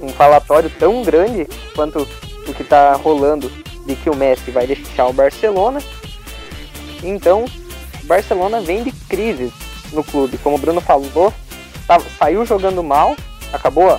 um 0.00 0.08
falatório 0.08 0.70
tão 0.78 1.02
grande 1.02 1.46
quanto 1.74 2.06
o 2.46 2.54
que 2.54 2.62
está 2.62 2.94
rolando 2.94 3.50
de 3.86 3.96
que 3.96 4.10
o 4.10 4.16
Messi 4.16 4.50
vai 4.50 4.66
deixar 4.66 5.06
o 5.06 5.12
Barcelona. 5.12 5.80
Então, 7.02 7.44
Barcelona 8.04 8.60
vem 8.60 8.82
de 8.82 8.92
crise 8.92 9.52
no 9.92 10.02
clube. 10.02 10.38
Como 10.38 10.56
o 10.56 10.58
Bruno 10.58 10.80
falou, 10.80 11.32
tá, 11.86 11.98
saiu 12.18 12.44
jogando 12.44 12.82
mal, 12.82 13.16
acabou 13.52 13.98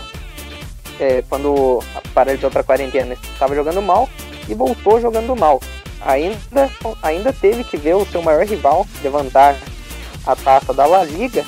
é, 1.00 1.24
quando 1.30 1.80
apareceu 1.94 2.48
outra 2.48 2.64
quarentena, 2.64 3.14
estava 3.14 3.56
jogando 3.56 3.82
mal 3.82 4.10
e 4.48 4.54
voltou 4.54 5.00
jogando 5.00 5.36
mal. 5.36 5.60
Ainda, 6.02 6.70
ainda 7.02 7.34
teve 7.34 7.64
que 7.64 7.78
ver 7.78 7.96
o 7.96 8.06
seu 8.06 8.22
maior 8.22 8.46
rival 8.46 8.86
levantar 9.02 9.56
a 10.26 10.36
taça 10.36 10.74
da 10.74 10.86
La 10.86 11.04
Liga, 11.04 11.44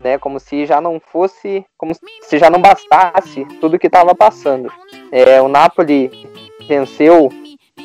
né? 0.00 0.18
Como 0.18 0.38
se 0.38 0.66
já 0.66 0.80
não 0.80 1.00
fosse, 1.00 1.64
como 1.76 1.92
se 1.94 2.38
já 2.38 2.50
não 2.50 2.60
bastasse 2.60 3.44
tudo 3.60 3.78
que 3.78 3.86
estava 3.86 4.14
passando. 4.14 4.70
É, 5.10 5.40
o 5.40 5.48
Napoli 5.48 6.10
venceu 6.68 7.30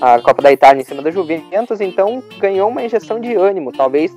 a 0.01 0.19
Copa 0.19 0.41
da 0.41 0.51
Itália 0.51 0.81
em 0.81 0.85
cima 0.85 1.01
da 1.01 1.11
Juventus, 1.11 1.81
então 1.81 2.23
ganhou 2.37 2.69
uma 2.69 2.83
injeção 2.83 3.19
de 3.19 3.35
ânimo, 3.35 3.71
talvez 3.71 4.11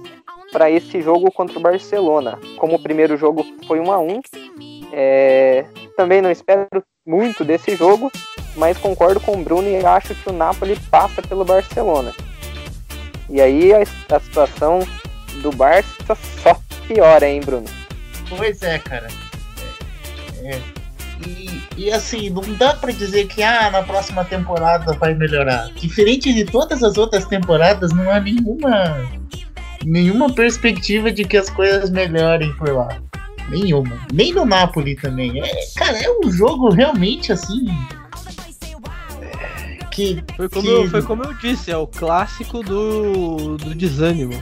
para 0.52 0.70
esse 0.70 1.00
jogo 1.00 1.32
contra 1.32 1.58
o 1.58 1.62
Barcelona. 1.62 2.38
Como 2.58 2.76
o 2.76 2.82
primeiro 2.82 3.16
jogo 3.16 3.44
foi 3.66 3.80
1 3.80 3.90
a 3.90 3.98
1, 3.98 4.20
é, 4.92 5.64
também 5.92 6.20
não 6.22 6.30
espero 6.30 6.66
muito 7.06 7.44
desse 7.44 7.76
jogo, 7.76 8.10
mas 8.56 8.78
concordo 8.78 9.20
com 9.20 9.32
o 9.32 9.42
Bruno 9.42 9.68
e 9.68 9.84
acho 9.84 10.14
que 10.14 10.28
o 10.28 10.32
Napoli 10.32 10.78
passa 10.90 11.22
pelo 11.22 11.44
Barcelona. 11.44 12.12
E 13.28 13.40
aí 13.40 13.72
a, 13.72 13.80
a 13.80 14.20
situação 14.20 14.80
do 15.42 15.50
Barça 15.50 16.14
só 16.42 16.60
piora, 16.86 17.28
hein, 17.28 17.40
Bruno? 17.40 17.66
Pois 18.28 18.62
é, 18.62 18.78
cara. 18.78 19.08
É, 20.42 20.54
é. 20.54 20.60
E, 21.26 21.62
e, 21.76 21.92
assim, 21.92 22.30
não 22.30 22.42
dá 22.54 22.74
para 22.74 22.92
dizer 22.92 23.26
que 23.28 23.42
ah, 23.42 23.70
na 23.70 23.82
próxima 23.82 24.24
temporada 24.24 24.92
vai 24.94 25.14
melhorar. 25.14 25.68
Diferente 25.74 26.32
de 26.32 26.44
todas 26.44 26.82
as 26.82 26.98
outras 26.98 27.24
temporadas, 27.26 27.92
não 27.92 28.10
há 28.10 28.18
nenhuma 28.18 29.08
nenhuma 29.84 30.32
perspectiva 30.32 31.10
de 31.10 31.24
que 31.24 31.36
as 31.36 31.50
coisas 31.50 31.90
melhorem 31.90 32.52
por 32.56 32.70
lá. 32.70 32.88
Nenhuma. 33.48 34.06
Nem 34.12 34.32
no 34.32 34.44
Napoli 34.44 34.96
também. 34.96 35.40
É, 35.40 35.50
cara, 35.76 35.98
é 35.98 36.08
um 36.24 36.30
jogo 36.30 36.70
realmente 36.70 37.32
assim. 37.32 37.66
Que, 39.90 40.24
foi, 40.36 40.48
como 40.48 40.66
que... 40.66 40.72
Eu, 40.72 40.90
foi 40.90 41.02
como 41.02 41.22
eu 41.22 41.34
disse, 41.34 41.70
é 41.70 41.76
o 41.76 41.86
clássico 41.86 42.62
do, 42.62 43.58
do 43.58 43.74
desânimo. 43.74 44.32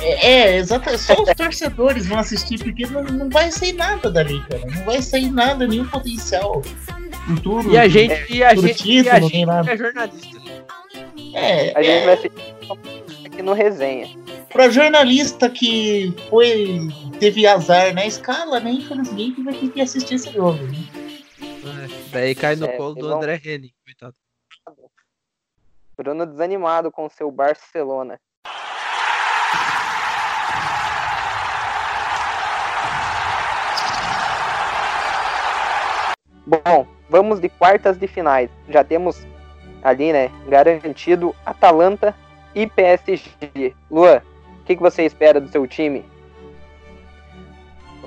É, 0.00 0.32
é 0.32 0.56
exato. 0.58 0.96
Só 0.98 1.20
os 1.20 1.34
torcedores 1.34 2.06
vão 2.06 2.18
assistir, 2.18 2.58
porque 2.58 2.86
não, 2.86 3.02
não 3.02 3.28
vai 3.28 3.50
sair 3.50 3.72
nada 3.72 4.10
dali, 4.10 4.40
cara. 4.48 4.62
Não 4.66 4.84
vai 4.84 5.02
sair 5.02 5.30
nada, 5.30 5.66
nenhum 5.66 5.86
potencial. 5.86 6.62
Futuro, 7.26 7.72
e 7.72 7.78
a 7.78 7.88
gente, 7.88 8.12
é, 8.12 8.26
e 8.30 8.42
a 8.42 8.54
gente, 8.54 8.74
título, 8.74 9.04
e 9.04 9.10
a 9.10 9.20
gente 9.20 9.70
é 9.70 9.76
jornalista. 9.76 10.40
É, 11.34 11.78
a 11.78 11.82
gente 11.82 12.04
vai 12.04 12.14
assistir 12.14 12.54
aqui 13.26 13.42
no 13.42 13.52
resenha. 13.52 14.08
Pra 14.60 14.68
jornalista 14.68 15.48
que 15.48 16.14
foi 16.28 16.86
teve 17.18 17.46
azar 17.46 17.94
na 17.94 18.04
escala, 18.04 18.60
né? 18.60 18.72
Infelizmente 18.72 19.42
vai 19.42 19.54
ter 19.54 19.70
que 19.70 19.80
assistir 19.80 20.16
esse 20.16 20.30
jogo. 20.30 20.58
Né? 20.64 20.86
É, 21.40 22.10
daí 22.12 22.34
cai 22.34 22.56
no 22.56 22.66
é, 22.66 22.76
colo 22.76 22.94
do 22.94 23.10
André 23.10 23.40
Henning, 23.42 23.72
coitado. 23.82 24.14
Bruno 25.96 26.26
desanimado 26.26 26.92
com 26.92 27.08
seu 27.08 27.30
Barcelona. 27.30 28.20
Bom, 36.44 36.86
vamos 37.08 37.40
de 37.40 37.48
quartas 37.48 37.96
de 37.96 38.06
finais. 38.06 38.50
Já 38.68 38.84
temos 38.84 39.26
ali, 39.82 40.12
né, 40.12 40.30
garantido 40.46 41.34
Atalanta 41.46 42.14
e 42.54 42.66
PSG. 42.66 43.74
Luan, 43.90 44.20
que, 44.70 44.76
que 44.76 44.82
você 44.82 45.04
espera 45.04 45.40
do 45.40 45.48
seu 45.48 45.66
time? 45.66 46.04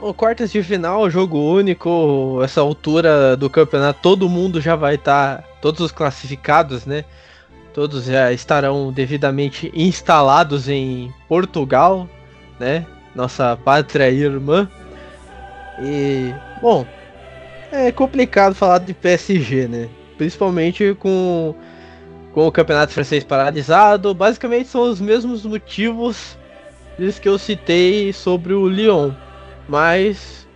O 0.01 0.13
quartas 0.13 0.51
de 0.51 0.63
final, 0.63 1.09
jogo 1.09 1.37
único, 1.37 2.39
essa 2.43 2.61
altura 2.61 3.35
do 3.37 3.49
campeonato, 3.49 3.99
todo 4.01 4.29
mundo 4.29 4.61
já 4.61 4.75
vai 4.75 4.95
estar, 4.95 5.37
tá, 5.37 5.43
todos 5.61 5.81
os 5.81 5.91
classificados, 5.91 6.85
né? 6.85 7.03
Todos 7.73 8.05
já 8.05 8.31
estarão 8.31 8.91
devidamente 8.91 9.71
instalados 9.73 10.69
em 10.69 11.13
Portugal, 11.27 12.07
né? 12.59 12.85
Nossa 13.15 13.57
pátria 13.63 14.09
irmã. 14.09 14.69
E, 15.81 16.33
bom, 16.61 16.85
é 17.71 17.91
complicado 17.91 18.55
falar 18.55 18.79
de 18.79 18.93
PSG, 18.93 19.67
né? 19.67 19.89
Principalmente 20.17 20.95
com 20.99 21.55
com 22.33 22.47
o 22.47 22.51
campeonato 22.51 22.93
francês 22.93 23.23
paralisado. 23.23 24.13
Basicamente 24.13 24.67
são 24.67 24.89
os 24.89 24.99
mesmos 24.99 25.45
motivos 25.45 26.35
dos 26.97 27.19
que 27.19 27.27
eu 27.27 27.37
citei 27.37 28.13
sobre 28.13 28.53
o 28.53 28.67
Lyon. 28.67 29.11
Mas, 29.67 30.47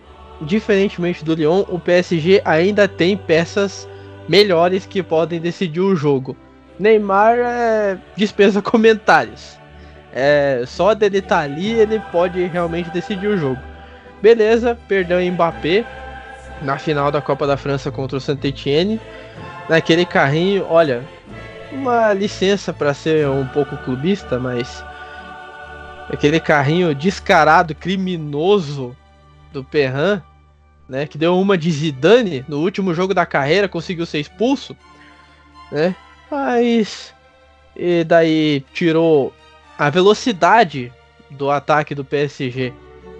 diferentemente 0.42 1.24
do 1.24 1.34
Lyon, 1.34 1.64
o 1.68 1.78
PSG 1.78 2.42
ainda 2.44 2.86
tem 2.86 3.16
peças 3.16 3.88
melhores 4.28 4.86
que 4.86 5.02
podem 5.02 5.40
decidir 5.40 5.80
o 5.80 5.96
jogo. 5.96 6.36
Neymar 6.78 7.38
é, 7.38 7.98
dispensa 8.16 8.60
comentários. 8.62 9.58
É, 10.12 10.62
só 10.66 10.94
dele 10.94 11.18
estar 11.18 11.36
tá 11.36 11.42
ali 11.42 11.72
ele 11.72 12.00
pode 12.12 12.42
realmente 12.46 12.90
decidir 12.90 13.28
o 13.28 13.36
jogo. 13.36 13.60
Beleza, 14.22 14.76
perdeu 14.88 15.18
o 15.18 15.32
Mbappé 15.32 15.84
na 16.62 16.78
final 16.78 17.10
da 17.10 17.20
Copa 17.20 17.46
da 17.46 17.56
França 17.56 17.90
contra 17.90 18.16
o 18.16 18.20
Saint-Etienne. 18.20 19.00
Naquele 19.68 20.04
carrinho, 20.04 20.66
olha, 20.68 21.02
uma 21.72 22.12
licença 22.12 22.72
para 22.72 22.94
ser 22.94 23.28
um 23.28 23.46
pouco 23.46 23.76
clubista, 23.78 24.38
mas 24.38 24.84
aquele 26.08 26.40
carrinho 26.40 26.94
descarado, 26.94 27.74
criminoso 27.74 28.96
do 29.52 29.62
Perran, 29.62 30.22
né? 30.88 31.06
Que 31.06 31.18
deu 31.18 31.38
uma 31.38 31.56
de 31.56 31.70
Zidane 31.70 32.44
no 32.48 32.58
último 32.58 32.94
jogo 32.94 33.12
da 33.12 33.26
carreira, 33.26 33.68
conseguiu 33.68 34.06
ser 34.06 34.20
expulso, 34.20 34.76
né? 35.70 35.94
Mas 36.30 37.14
e 37.76 38.02
daí 38.04 38.64
tirou 38.72 39.32
a 39.78 39.88
velocidade 39.90 40.92
do 41.30 41.50
ataque 41.50 41.94
do 41.94 42.04
PSG, 42.04 42.72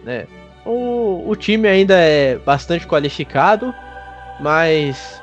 né? 0.04 0.26
O, 0.64 1.24
o 1.28 1.36
time 1.36 1.68
ainda 1.68 1.94
é 1.94 2.36
bastante 2.36 2.86
qualificado, 2.86 3.74
mas 4.40 5.22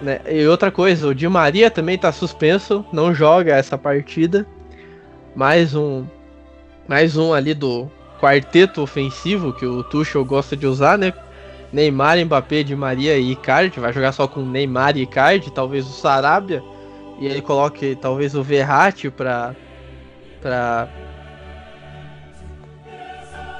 né? 0.00 0.20
E 0.28 0.46
outra 0.46 0.70
coisa, 0.70 1.08
o 1.08 1.14
Di 1.14 1.28
Maria 1.28 1.70
também 1.70 1.96
está 1.96 2.12
suspenso, 2.12 2.84
não 2.92 3.14
joga 3.14 3.56
essa 3.56 3.76
partida. 3.76 4.46
Mais 5.34 5.74
um 5.74 6.06
mais 6.88 7.16
um 7.16 7.34
ali 7.34 7.52
do 7.52 7.88
quarteto 8.18 8.80
ofensivo 8.80 9.52
que 9.52 9.66
o 9.66 9.84
Tuchel 9.84 10.24
gosta 10.24 10.56
de 10.56 10.66
usar, 10.66 10.96
né? 10.98 11.12
Neymar, 11.70 12.16
Mbappé, 12.24 12.62
Di 12.62 12.74
Maria 12.74 13.18
e 13.18 13.32
Icardi, 13.32 13.78
vai 13.78 13.92
jogar 13.92 14.12
só 14.12 14.26
com 14.26 14.40
Neymar 14.40 14.96
e 14.96 15.02
Icardi, 15.02 15.52
talvez 15.52 15.86
o 15.86 15.92
Sarabia 15.92 16.62
e 17.20 17.26
ele 17.26 17.42
coloque 17.42 17.96
talvez 18.00 18.34
o 18.34 18.42
Verratti 18.42 19.10
para 19.10 19.54
para 20.40 20.88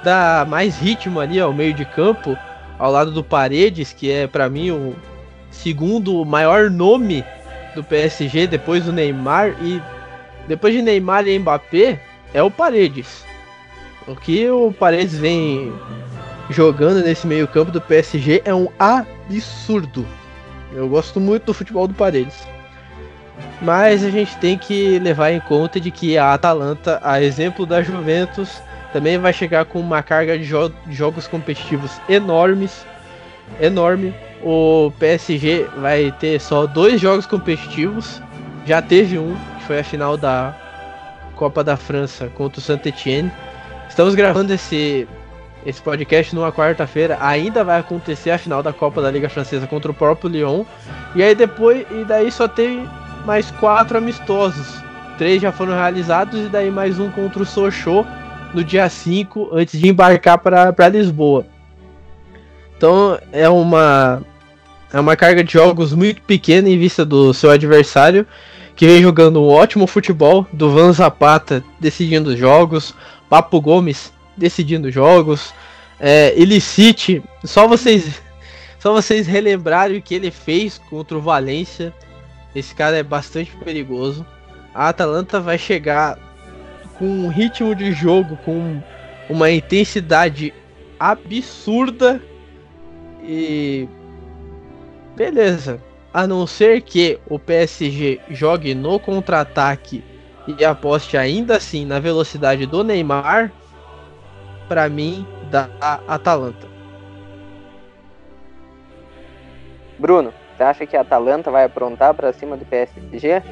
dar 0.03 0.47
mais 0.47 0.79
ritmo 0.79 1.19
ali 1.19 1.41
ao 1.41 1.53
meio 1.53 1.75
de 1.75 1.85
campo, 1.85 2.39
ao 2.79 2.91
lado 2.93 3.11
do 3.11 3.25
Paredes, 3.25 3.93
que 3.93 4.11
é 4.11 4.29
para 4.29 4.49
mim 4.49 4.71
o 4.71 4.95
segundo 5.51 6.25
maior 6.25 6.71
nome 6.71 7.25
do 7.75 7.83
PSG 7.83 8.47
depois 8.47 8.85
do 8.85 8.93
Neymar 8.93 9.57
e 9.61 9.83
depois 10.47 10.73
de 10.73 10.81
Neymar 10.81 11.27
e 11.27 11.37
Mbappé 11.39 12.01
é 12.33 12.43
o 12.43 12.51
Paredes. 12.51 13.25
O 14.07 14.17
que 14.17 14.49
o 14.49 14.73
Paredes 14.73 15.17
vem 15.19 15.73
jogando 16.51 17.05
nesse 17.05 17.27
meio-campo 17.27 17.71
do 17.71 17.81
PSG 17.81 18.43
é 18.45 18.55
um 18.55 18.69
absurdo. 18.79 20.07
Eu 20.73 20.89
gosto 20.89 21.21
muito 21.21 21.47
do 21.47 21.55
futebol 21.55 21.87
do 21.87 21.95
Paredes. 21.95 22.47
Mas 23.61 24.05
a 24.05 24.11
gente 24.11 24.37
tem 24.39 24.57
que 24.57 24.99
levar 24.99 25.31
em 25.31 25.41
conta 25.41 25.81
de 25.81 25.91
que 25.91 26.17
a 26.17 26.33
Atalanta, 26.33 27.01
a 27.03 27.23
exemplo 27.23 27.67
da 27.67 27.83
Juventus, 27.83 28.63
também 28.93 29.19
vai 29.19 29.33
chegar 29.33 29.65
com 29.65 29.81
uma 29.81 30.03
carga 30.03 30.39
de, 30.39 30.45
jo 30.45 30.73
jogos 30.91 31.27
competitivos 31.27 32.01
enormes, 32.09 32.85
enorme. 33.61 34.15
O 34.43 34.93
PSG 34.99 35.67
vai 35.77 36.13
ter 36.21 36.41
só 36.41 36.67
dois 36.67 37.01
jogos 37.01 37.27
competitivos. 37.27 38.23
Já 38.65 38.81
teve 38.81 39.19
um, 39.19 39.35
que 39.59 39.65
foi 39.65 39.81
a 39.81 39.85
final 39.85 40.17
da 40.17 40.55
Copa 41.39 41.63
da 41.63 41.77
França 41.77 42.29
contra 42.35 42.59
o 42.59 42.63
Saint-Etienne. 42.63 43.31
Estamos 43.89 44.15
gravando 44.15 44.53
esse 44.53 45.07
esse 45.65 45.81
podcast 45.83 46.35
numa 46.35 46.53
quarta-feira. 46.53 47.19
Ainda 47.21 47.63
vai 47.63 47.79
acontecer 47.81 48.31
a 48.31 48.39
final 48.39 48.63
da 48.63 48.73
Copa 48.73 49.01
da 49.01 49.11
Liga 49.11 49.29
Francesa 49.29 49.67
contra 49.67 49.91
o 49.91 49.95
próprio 49.95 50.31
Lyon. 50.31 50.65
E 51.15 51.23
aí 51.23 51.35
depois 51.35 51.87
e 51.91 52.05
daí 52.05 52.31
só 52.31 52.49
teve 52.49 52.87
mais 53.25 53.51
quatro 53.53 53.99
amistosos. 53.99 54.83
Três 55.17 55.41
já 55.41 55.53
foram 55.53 55.75
realizados 55.75 56.47
e 56.47 56.49
daí 56.49 56.71
mais 56.71 56.99
um 56.99 57.11
contra 57.11 57.43
o 57.43 57.47
Sochaux 57.47 58.07
no 58.55 58.65
dia 58.65 58.89
5 58.89 59.51
antes 59.53 59.79
de 59.79 59.89
embarcar 59.89 60.39
para 60.39 60.89
Lisboa. 60.89 61.47
Então 62.77 63.19
é 63.33 63.49
uma 63.49 64.23
é 64.93 64.99
uma 64.99 65.17
carga 65.17 65.45
de 65.45 65.53
jogos 65.53 65.93
muito 65.93 66.23
pequena 66.23 66.69
em 66.69 66.79
vista 66.79 67.05
do 67.05 67.35
seu 67.35 67.51
adversário, 67.51 68.27
que 68.79 68.87
vem 68.87 69.03
jogando 69.03 69.43
um 69.43 69.49
ótimo 69.49 69.87
futebol, 69.87 70.47
do 70.51 70.71
Van 70.71 70.93
Zapata 70.93 71.63
decidindo 71.79 72.35
jogos, 72.35 72.95
Papo 73.29 73.61
Gomes 73.61 74.11
decidindo 74.37 74.91
jogos, 74.91 75.53
é, 76.01 76.33
Ilicite, 76.41 77.23
só 77.45 77.69
vocês 77.69 78.23
só 78.79 78.93
vocês 78.93 79.27
relembrarem 79.27 79.99
o 79.99 80.03
que 80.03 80.15
ele 80.15 80.31
fez 80.31 80.79
contra 80.79 81.19
o 81.19 81.21
Valência 81.21 81.93
esse 82.55 82.75
cara 82.75 82.97
é 82.97 83.03
bastante 83.03 83.55
perigoso. 83.57 84.27
A 84.75 84.89
Atalanta 84.89 85.41
vai 85.41 85.59
chegar 85.59 86.19
com 86.99 87.07
um 87.07 87.29
ritmo 87.29 87.75
de 87.75 87.93
jogo, 87.93 88.37
com 88.39 88.83
uma 89.29 89.51
intensidade 89.51 90.53
absurda 90.99 92.21
e 93.23 93.89
beleza. 95.15 95.81
A 96.13 96.27
não 96.27 96.47
ser 96.47 96.81
que 96.83 97.19
o 97.29 97.39
PSG 97.39 98.21
jogue 98.31 98.75
no 98.75 98.99
contra-ataque 98.99 100.03
e 100.47 100.65
aposte 100.65 101.17
ainda 101.17 101.57
assim 101.57 101.85
na 101.85 102.01
velocidade 102.01 102.65
do 102.65 102.83
Neymar, 102.83 103.53
para 104.67 104.89
mim 104.89 105.27
da 105.51 105.69
Atalanta. 106.07 106.67
Bruno, 109.99 110.33
você 110.57 110.63
acha 110.63 110.87
que 110.87 110.97
a 110.97 111.03
Atalanta 111.03 111.51
vai 111.51 111.65
aprontar 111.65 112.15
para 112.15 112.33
cima 112.33 112.57
do 112.57 112.65
PSG? 112.65 113.43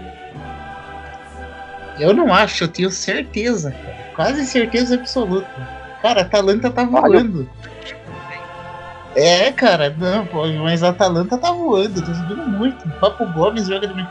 Eu 1.98 2.14
não 2.14 2.32
acho, 2.32 2.64
eu 2.64 2.68
tenho 2.68 2.90
certeza, 2.90 3.74
quase 4.14 4.44
certeza 4.46 4.94
absoluta. 4.94 5.48
Cara, 6.02 6.20
a 6.20 6.24
Atalanta 6.24 6.70
tá 6.70 6.84
voando. 6.84 7.48
É, 9.16 9.50
cara, 9.50 9.90
não, 9.90 10.26
pô, 10.26 10.46
mas 10.62 10.82
a 10.82 10.90
Atalanta 10.90 11.38
tá 11.38 11.50
voando, 11.50 12.00
tá 12.00 12.14
subindo 12.14 12.46
muito. 12.46 12.88
Papo 13.00 13.26
Gomes 13.32 13.66
joga 13.66 13.88
de 13.88 14.08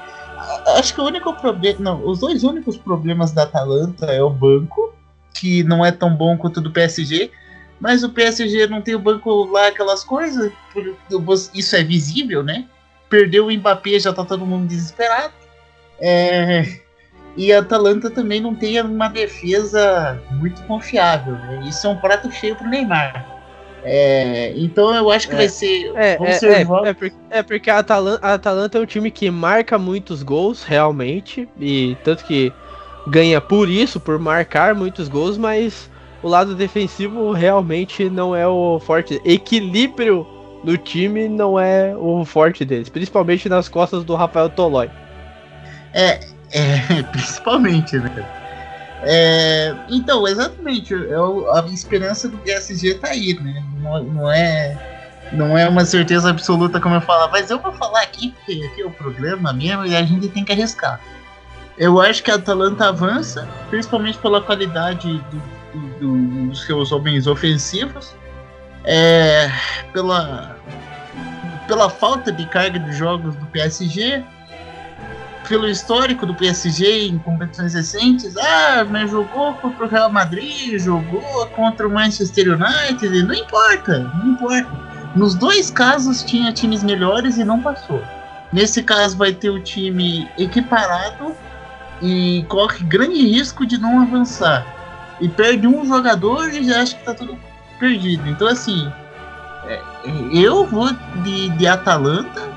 Acho 0.78 0.94
que 0.94 1.02
o 1.02 1.06
único 1.06 1.34
problema. 1.34 1.80
Não, 1.80 2.06
os 2.06 2.20
dois 2.20 2.44
únicos 2.44 2.76
problemas 2.76 3.32
da 3.32 3.44
Atalanta 3.44 4.08
é 4.08 4.22
o 4.22 4.30
banco, 4.30 4.94
que 5.34 5.64
não 5.64 5.86
é 5.86 5.92
tão 5.92 6.14
bom 6.14 6.38
quanto 6.38 6.58
o 6.58 6.62
do 6.62 6.72
PSG. 6.72 7.32
Mas 7.80 8.04
o 8.04 8.10
PSG 8.10 8.68
não 8.68 8.82
tem 8.82 8.96
o 8.96 9.00
banco 9.00 9.46
lá, 9.46 9.68
aquelas 9.68 10.04
coisas. 10.04 10.52
Isso 11.54 11.76
é 11.76 11.84
visível, 11.84 12.44
né? 12.44 12.66
perdeu 13.10 13.48
o 13.48 13.52
Mbappé, 13.52 14.00
já 14.00 14.14
tá 14.14 14.26
todo 14.26 14.46
mundo 14.46 14.68
desesperado. 14.68 15.34
É, 16.00 16.80
e 17.38 17.54
a 17.54 17.60
Atalanta 17.60 18.10
também 18.10 18.42
não 18.42 18.54
tem 18.54 18.82
uma 18.82 19.08
defesa 19.08 20.22
muito 20.32 20.62
confiável. 20.64 21.34
Né? 21.34 21.66
Isso 21.68 21.88
é 21.88 21.90
um 21.90 21.98
prato 21.98 22.32
cheio 22.32 22.56
pro 22.56 22.68
Neymar. 22.68 23.35
É, 23.88 24.52
então 24.58 24.94
eu 24.96 25.12
acho 25.12 25.28
que 25.28 25.36
é, 25.36 25.38
vai 25.38 25.48
ser. 25.48 25.94
É, 25.96 26.18
é, 26.20 26.32
ser 26.34 26.52
é, 26.52 26.62
é, 26.62 26.94
porque, 26.94 27.16
é, 27.30 27.44
porque 27.44 27.70
a 27.70 27.78
Atalanta, 27.78 28.26
a 28.26 28.34
Atalanta 28.34 28.80
é 28.80 28.82
um 28.82 28.86
time 28.86 29.12
que 29.12 29.30
marca 29.30 29.78
muitos 29.78 30.24
gols, 30.24 30.64
realmente. 30.64 31.48
E 31.60 31.96
tanto 32.04 32.26
que 32.26 32.52
ganha 33.08 33.40
por 33.40 33.70
isso, 33.70 34.00
por 34.00 34.18
marcar 34.18 34.74
muitos 34.74 35.08
gols, 35.08 35.38
mas 35.38 35.88
o 36.24 36.28
lado 36.28 36.56
defensivo 36.56 37.32
realmente 37.32 38.10
não 38.10 38.36
é 38.36 38.48
o 38.48 38.80
forte. 38.80 39.22
Equilíbrio 39.24 40.26
no 40.64 40.76
time 40.78 41.30
não 41.30 41.60
é 41.60 41.96
o 41.96 42.26
forte 42.26 42.66
deles, 42.66 42.90
principalmente 42.90 43.48
nas 43.48 43.70
costas 43.70 44.04
do 44.04 44.16
Rafael 44.16 44.50
Tolói. 44.50 44.90
É, 45.94 46.20
é 46.52 47.04
principalmente, 47.14 47.98
né? 48.00 48.45
É, 49.08 49.76
então, 49.88 50.28
exatamente, 50.28 50.92
eu, 50.92 51.54
a 51.54 51.64
esperança 51.68 52.28
do 52.28 52.38
PSG 52.40 52.96
tá 52.96 53.10
aí, 53.10 53.40
né? 53.40 53.64
Não, 53.80 54.04
não, 54.04 54.32
é 54.32 54.96
não 55.32 55.58
é 55.58 55.70
uma 55.70 55.86
certeza 55.86 56.32
absoluta 56.32 56.80
como 56.80 56.96
eu 56.96 57.02
falar, 57.02 57.28
mas 57.30 57.52
eu 57.52 57.60
vou 57.60 57.72
falar 57.74 58.02
aqui 58.02 58.32
porque 58.32 58.64
aqui 58.64 58.82
é 58.82 58.86
o 58.86 58.92
problema 58.92 59.54
mesmo 59.54 59.86
e 59.86 59.96
a 59.96 60.04
gente 60.04 60.28
tem 60.30 60.44
que 60.44 60.52
arriscar. 60.52 61.00
Eu 61.78 62.02
acho 62.02 62.24
que 62.24 62.32
a 62.32 62.36
Atalanta 62.36 62.88
avança, 62.88 63.48
principalmente 63.70 64.18
pela 64.18 64.42
qualidade 64.42 65.24
do, 65.72 66.00
do, 66.00 66.48
dos 66.48 66.66
seus 66.66 66.92
homens 66.92 67.28
ofensivos 67.28 68.16
é, 68.86 69.52
pela, 69.92 70.58
pela 71.68 71.90
falta 71.90 72.32
de 72.32 72.46
carga 72.48 72.80
de 72.80 72.94
jogos 72.94 73.36
do 73.36 73.46
PSG, 73.48 74.24
pelo 75.48 75.68
histórico 75.68 76.26
do 76.26 76.34
PSG 76.36 77.08
em 77.08 77.18
competições 77.20 77.74
recentes, 77.74 78.36
ah, 78.38 78.86
mas 78.90 79.12
jogou 79.12 79.54
contra 79.56 79.86
o 79.86 79.88
Real 79.88 80.12
Madrid, 80.12 80.80
jogou 80.80 81.22
contra 81.56 81.88
o 81.88 81.92
Manchester 81.92 82.48
United, 82.54 83.24
não 83.24 83.34
importa, 83.34 84.00
não 84.00 84.34
importa. 84.34 84.70
Nos 85.16 85.34
dois 85.36 85.70
casos 85.70 86.24
tinha 86.24 86.52
times 86.52 86.84
melhores 86.84 87.38
e 87.38 87.44
não 87.44 87.62
passou. 87.62 88.02
Nesse 88.52 88.84
caso 88.84 89.18
vai 89.18 89.34
ter 89.34 89.50
o 89.50 89.62
time 89.62 90.30
equiparado 90.38 91.36
e 92.02 92.46
corre 92.50 92.84
grande 92.84 93.26
risco 93.28 93.66
de 93.66 93.78
não 93.78 94.02
avançar. 94.02 94.66
E 95.22 95.30
perde 95.30 95.68
um 95.68 95.86
jogador 95.86 96.54
e 96.54 96.64
já 96.64 96.82
acha 96.82 96.96
que 96.96 97.04
tá 97.04 97.14
tudo 97.14 97.38
perdido. 97.80 98.28
Então, 98.30 98.48
assim, 98.48 98.92
é, 99.66 99.82
eu 100.34 100.66
vou 100.66 100.90
de, 101.24 101.50
de 101.50 101.68
Atalanta 101.68 102.55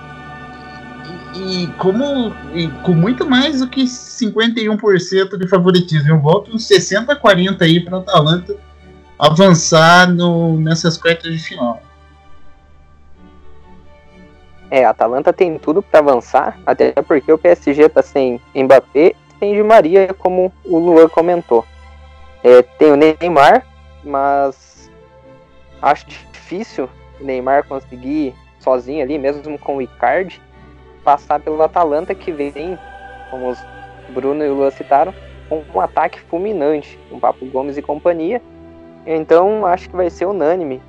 e, 1.35 1.65
e 1.65 1.67
como 1.79 2.35
e 2.55 2.69
com 2.83 2.93
muito 2.93 3.29
mais 3.29 3.61
do 3.61 3.69
que 3.69 3.85
51% 3.85 5.37
de 5.37 5.49
favoritismo. 5.49 6.11
Eu 6.11 6.21
volto 6.21 6.55
uns 6.55 6.69
60-40 6.69 7.63
aí 7.63 7.81
para 7.81 7.99
Atalanta 7.99 8.57
avançar 9.19 10.09
no, 10.09 10.59
nessas 10.59 10.97
quartas 10.97 11.33
de 11.33 11.39
final. 11.39 11.83
É, 14.71 14.85
a 14.85 14.91
Atalanta 14.91 15.33
tem 15.33 15.59
tudo 15.59 15.83
para 15.83 16.01
avançar, 16.01 16.59
até 16.67 16.93
porque 16.93 17.33
o 17.33 17.39
PSG 17.39 17.89
tá 17.89 18.03
sem 18.03 18.41
Mbappé, 18.55 19.15
sem 19.39 19.55
Di 19.55 19.63
Maria, 19.63 20.15
como 20.15 20.53
o 20.65 20.79
Luan 20.79 21.09
comentou. 21.09 21.65
É, 22.45 22.63
tem 22.63 22.93
o 22.93 22.97
Neymar, 22.97 23.67
mas 24.05 24.91
acho 25.81 26.07
difícil 26.07 26.89
o 27.21 27.25
Neymar 27.25 27.67
conseguir 27.67 28.35
sozinho 28.61 29.03
ali, 29.03 29.19
mesmo 29.19 29.59
com 29.59 29.77
o 29.77 29.83
Icardi, 29.83 30.41
passar 31.09 31.41
pelo 31.41 31.63
Atalanta 31.63 32.15
que 32.15 32.31
vem, 32.31 32.79
como 33.31 33.49
os 33.49 33.59
Bruno 34.11 34.45
e 34.45 34.51
o 34.51 34.71
citaram, 34.71 35.15
com 35.49 35.65
um 35.75 35.81
ataque 35.81 36.21
fulminante, 36.21 36.99
com 37.09 37.19
Papo 37.19 37.47
Gomes 37.47 37.79
e 37.79 37.83
companhia. 37.83 38.43
Então 39.07 39.65
acho 39.65 39.89
que 39.89 39.97
vai 39.97 40.11
ser 40.11 40.27
unânime 40.27 40.83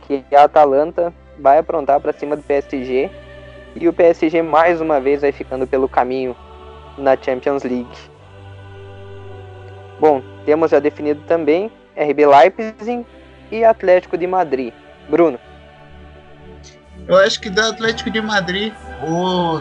que 0.00 0.24
a 0.34 0.42
Atalanta 0.42 1.14
vai 1.38 1.58
aprontar 1.58 2.00
para 2.00 2.12
cima 2.12 2.34
do 2.34 2.42
PSG 2.42 3.08
e 3.76 3.86
o 3.86 3.92
PSG 3.92 4.42
mais 4.42 4.80
uma 4.80 5.00
vez 5.00 5.20
vai 5.20 5.30
ficando 5.30 5.64
pelo 5.64 5.88
caminho 5.88 6.34
na 6.98 7.16
Champions 7.16 7.62
League. 7.62 7.98
Bom, 10.00 10.22
temos 10.44 10.72
já 10.72 10.80
definido 10.80 11.20
também 11.28 11.70
RB 11.96 12.26
Leipzig 12.26 13.06
e 13.52 13.64
Atlético 13.64 14.18
de 14.18 14.26
Madrid. 14.26 14.74
Bruno. 15.08 15.38
Eu 17.08 17.16
acho 17.18 17.40
que 17.40 17.48
da 17.48 17.68
Atlético 17.68 18.10
de 18.10 18.20
Madrid, 18.20 18.72
o, 19.02 19.60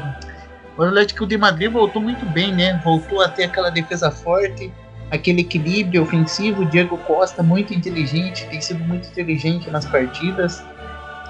o 0.78 0.84
Atlético 0.84 1.26
de 1.26 1.38
Madrid 1.38 1.72
voltou 1.72 2.02
muito 2.02 2.26
bem, 2.26 2.54
né? 2.54 2.82
Voltou 2.84 3.22
a 3.22 3.30
ter 3.30 3.44
aquela 3.44 3.70
defesa 3.70 4.10
forte, 4.10 4.74
aquele 5.12 5.42
equilíbrio 5.42 6.02
ofensivo. 6.02 6.64
O 6.64 6.66
Diego 6.66 6.98
Costa, 7.00 7.44
muito 7.44 7.74
inteligente, 7.74 8.48
tem 8.48 8.60
sido 8.60 8.84
muito 8.84 9.08
inteligente 9.08 9.70
nas 9.70 9.86
partidas. 9.86 10.64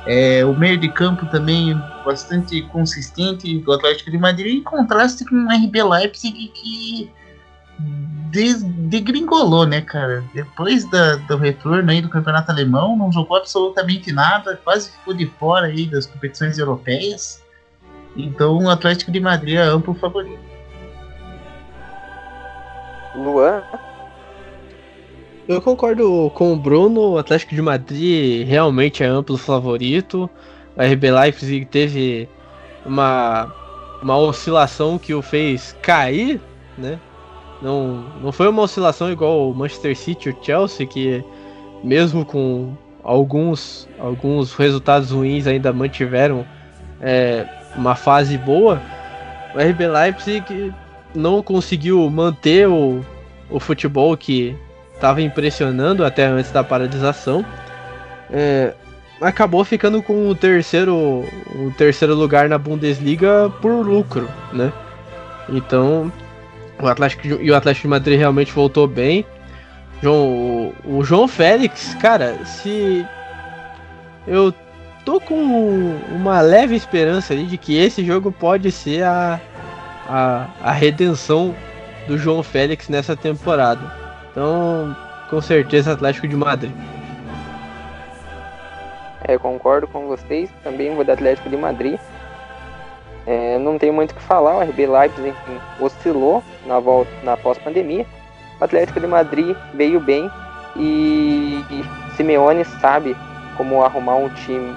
É, 0.08 0.45
o 0.45 0.54
meio 0.54 0.78
de 0.78 0.88
campo 0.89 1.25
também 1.25 1.75
bastante 2.06 2.62
consistente 2.63 3.58
do 3.60 3.73
Atlético 3.73 4.12
de 4.12 4.17
Madrid, 4.17 4.60
em 4.60 4.63
contraste 4.63 5.25
com 5.25 5.36
o 5.36 5.47
RB 5.47 5.84
Leipzig 5.84 6.51
que 6.54 7.12
degringolou, 8.90 9.66
né, 9.66 9.82
cara? 9.82 10.24
Depois 10.34 10.90
da, 10.90 11.16
do 11.16 11.38
retorno 11.38 11.90
aí 11.90 12.02
do 12.02 12.10
campeonato 12.10 12.52
alemão, 12.52 12.98
não 12.98 13.12
jogou 13.12 13.38
absolutamente 13.38 14.12
nada, 14.12 14.60
quase 14.64 14.92
ficou 14.92 15.14
de 15.14 15.26
fora 15.26 15.68
aí 15.68 15.86
das 15.86 16.06
competições 16.06 16.58
europeias. 16.58 17.42
Então 18.16 18.58
o 18.58 18.70
Atlético 18.70 19.12
de 19.12 19.20
Madrid 19.20 19.56
é 19.56 19.62
amplo 19.62 19.94
favorito. 19.94 20.40
Luan? 23.16 23.64
Eu 25.48 25.62
concordo 25.62 26.32
com 26.34 26.54
o 26.54 26.56
Bruno, 26.56 27.12
o 27.12 27.18
Atlético 27.18 27.54
de 27.54 27.62
Madrid 27.62 28.48
realmente 28.48 29.04
é 29.04 29.06
amplo 29.06 29.38
favorito. 29.38 30.30
O 30.76 30.82
RB 30.82 31.12
Leipzig 31.12 31.66
teve 31.66 32.28
uma, 32.86 33.54
uma 34.02 34.18
oscilação 34.18 34.98
que 34.98 35.14
o 35.14 35.22
fez 35.22 35.76
cair, 35.82 36.42
né? 36.78 37.00
Não, 37.62 38.04
não 38.22 38.32
foi 38.32 38.48
uma 38.48 38.62
oscilação 38.62 39.12
igual 39.12 39.50
o 39.50 39.56
Manchester 39.56 39.96
City 39.96 40.30
ou 40.30 40.44
Chelsea, 40.44 40.86
que 40.86 41.24
mesmo 41.84 42.26
com 42.26 42.74
alguns, 43.04 43.88
alguns 44.00 44.54
resultados 44.54 45.12
ruins 45.12 45.48
ainda 45.48 45.72
mantiveram 45.72 46.46
é, 47.02 47.46
uma 47.76 47.96
fase 47.96 48.38
boa. 48.38 48.82
O 49.54 49.60
RB 49.60 49.88
Leipzig 49.88 50.74
não 51.13 51.41
conseguiu 51.41 52.10
manter 52.10 52.68
o, 52.68 53.06
o 53.50 53.60
futebol 53.60 54.15
que 54.18 54.56
estava 54.94 55.22
impressionando 55.22 56.04
até 56.04 56.26
antes 56.26 56.52
da 56.52 56.63
paralisação. 56.63 57.46
É, 58.32 58.74
acabou 59.22 59.63
ficando 59.63 60.02
com 60.02 60.28
o 60.28 60.36
terceiro, 60.36 60.96
o 61.56 61.72
terceiro 61.78 62.15
lugar 62.15 62.50
na 62.50 62.58
Bundesliga 62.58 63.52
por 63.62 63.86
lucro, 63.86 64.28
né? 64.52 64.74
Então 65.48 66.12
o 66.82 66.88
Atlético 66.88 67.28
e 67.28 67.52
o 67.52 67.56
Atlético 67.56 67.84
de 67.84 67.90
Madrid 67.90 68.18
realmente 68.18 68.52
voltou 68.52 68.88
bem. 68.88 69.26
João, 70.02 70.74
o, 70.84 71.04
João 71.04 71.28
Félix, 71.28 71.96
cara, 71.96 72.38
se 72.46 73.06
eu 74.28 74.54
tô 75.06 75.20
com 75.20 75.36
uma 76.12 76.42
leve 76.42 76.76
esperança 76.76 77.34
ali 77.34 77.46
de 77.46 77.58
que 77.58 77.78
esse 77.78 78.04
jogo 78.04 78.32
pode 78.32 78.72
ser 78.72 79.04
a, 79.04 79.40
a, 80.08 80.48
a 80.62 80.72
redenção 80.72 81.56
do 82.08 82.18
João 82.18 82.44
Félix 82.44 82.90
nessa 82.90 83.16
temporada. 83.16 83.82
Então, 84.32 84.96
com 85.30 85.42
certeza, 85.42 85.94
Atlético 85.94 86.28
de 86.28 86.36
Madrid. 86.36 86.72
É, 89.24 89.38
concordo 89.38 89.88
com 89.88 90.08
vocês. 90.08 90.50
Também 90.64 90.94
vou 90.94 91.04
do 91.04 91.12
Atlético 91.12 91.50
de 91.50 91.58
Madrid. 91.58 92.00
É, 93.28 93.58
não 93.58 93.78
tem 93.78 93.92
muito 93.92 94.12
o 94.12 94.16
que 94.16 94.22
falar, 94.22 94.56
o 94.56 94.62
RB 94.62 94.86
Leipzig 94.86 95.30
enfim, 95.30 95.60
oscilou 95.80 96.44
na 96.66 96.80
volta 96.80 97.10
na 97.24 97.36
pós-pandemia. 97.36 98.06
O 98.60 98.64
Atlético 98.64 99.00
de 99.00 99.08
Madrid 99.08 99.58
veio 99.74 100.00
bem 100.00 100.30
e, 100.76 101.64
e 101.72 102.16
Simeone 102.16 102.64
sabe 102.66 103.16
como 103.58 103.84
arrumar 103.84 104.16
um 104.16 104.30
time, 104.30 104.74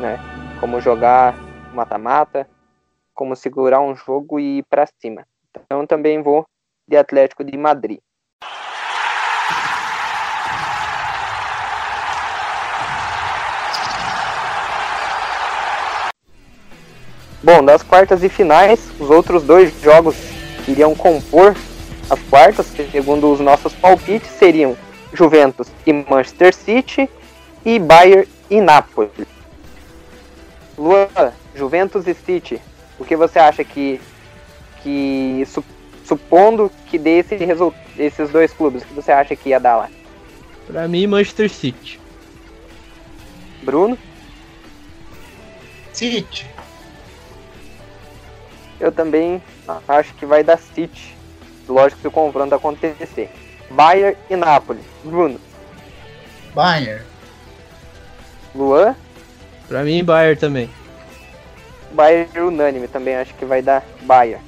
né? 0.00 0.18
Como 0.58 0.80
jogar 0.80 1.34
mata-mata, 1.74 2.48
como 3.14 3.36
segurar 3.36 3.80
um 3.80 3.94
jogo 3.94 4.40
e 4.40 4.58
ir 4.58 4.62
para 4.64 4.86
cima. 5.00 5.26
Então 5.50 5.86
também 5.86 6.22
vou 6.22 6.44
de 6.88 6.96
Atlético 6.96 7.44
de 7.44 7.56
Madrid. 7.56 7.98
Bom, 17.42 17.64
das 17.64 17.82
quartas 17.82 18.22
e 18.22 18.28
finais, 18.28 18.80
os 19.00 19.10
outros 19.10 19.42
dois 19.42 19.72
jogos 19.82 20.14
que 20.64 20.70
iriam 20.70 20.94
compor 20.94 21.56
as 22.08 22.20
quartas, 22.30 22.66
segundo 22.90 23.32
os 23.32 23.40
nossos 23.40 23.72
palpites, 23.74 24.30
seriam 24.30 24.76
Juventus 25.12 25.68
e 25.84 25.92
Manchester 25.92 26.54
City 26.54 27.08
e 27.64 27.78
Bayern 27.78 28.28
e 28.48 28.60
Napoli. 28.60 29.10
Luan, 30.78 31.32
Juventus 31.54 32.06
e 32.06 32.14
City, 32.14 32.60
o 32.98 33.04
que 33.04 33.16
você 33.16 33.38
acha 33.38 33.64
que, 33.64 34.00
que 34.82 35.44
supondo 36.04 36.70
que 36.86 36.98
dê 36.98 37.18
esse 37.18 37.36
esses 37.98 38.30
dois 38.30 38.52
clubes, 38.52 38.82
o 38.82 38.86
que 38.86 38.94
você 38.94 39.10
acha 39.10 39.34
que 39.34 39.50
ia 39.50 39.58
dar 39.58 39.76
lá? 39.76 39.90
Para 40.66 40.86
mim, 40.86 41.06
Manchester 41.06 41.50
City. 41.50 42.00
Bruno? 43.62 43.98
City 45.92 46.46
eu 48.82 48.90
também 48.90 49.40
acho 49.86 50.12
que 50.14 50.26
vai 50.26 50.42
dar 50.42 50.58
City. 50.58 51.16
Lógico 51.68 52.00
se 52.00 52.08
o 52.08 52.10
confronto 52.10 52.52
acontecer. 52.52 53.30
Bayern 53.70 54.18
e 54.28 54.34
Napoli. 54.34 54.80
Bruno. 55.04 55.40
Bayern. 56.52 57.04
Luan. 58.52 58.96
Pra 59.68 59.84
mim, 59.84 60.02
Bayern 60.02 60.38
também. 60.38 60.68
Bayern 61.92 62.40
unânime 62.40 62.88
também, 62.88 63.14
acho 63.14 63.32
que 63.34 63.44
vai 63.44 63.62
dar 63.62 63.84
Bayern. 64.02 64.42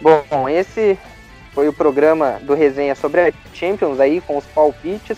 Bom, 0.00 0.48
esse 0.48 0.98
foi 1.54 1.68
o 1.68 1.72
programa 1.72 2.38
do 2.42 2.54
resenha 2.54 2.94
sobre 2.94 3.20
a 3.20 3.32
Champions 3.54 3.98
aí, 3.98 4.20
com 4.20 4.36
os 4.36 4.44
palpites 4.46 5.16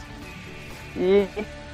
e 0.96 1.26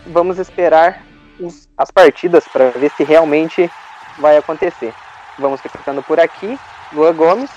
vamos 0.07 0.39
esperar 0.39 1.03
os, 1.39 1.69
as 1.77 1.91
partidas 1.91 2.47
para 2.49 2.71
ver 2.71 2.91
se 2.97 3.05
realmente 3.05 3.71
vai 4.19 4.37
acontecer. 4.37 4.95
Vamos 5.39 5.61
ficando 5.61 6.03
por 6.03 6.21
aqui. 6.21 6.59
Lua 6.93 7.13
Gomes. 7.13 7.51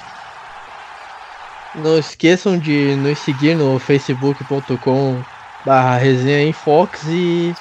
Não 1.76 1.98
esqueçam 1.98 2.58
de 2.58 2.96
nos 2.96 3.18
seguir 3.20 3.56
no 3.56 3.80
facebook.com 3.80 5.24
barra 5.66 5.98
resenha 5.98 6.44
em 6.44 6.54
Fox 6.54 7.04
e 7.08 7.56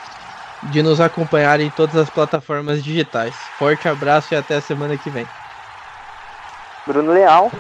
de 0.65 0.83
nos 0.83 1.01
acompanhar 1.01 1.61
em 1.61 1.71
todas 1.71 1.97
as 1.97 2.11
plataformas 2.11 2.85
digitais. 2.85 3.35
Forte 3.59 3.89
abraço 3.89 4.35
e 4.35 4.37
até 4.37 4.57
a 4.57 4.61
semana 4.61 4.97
que 4.97 5.11
vem. 5.11 5.27
Bruno 6.87 7.13
Leal. 7.13 7.51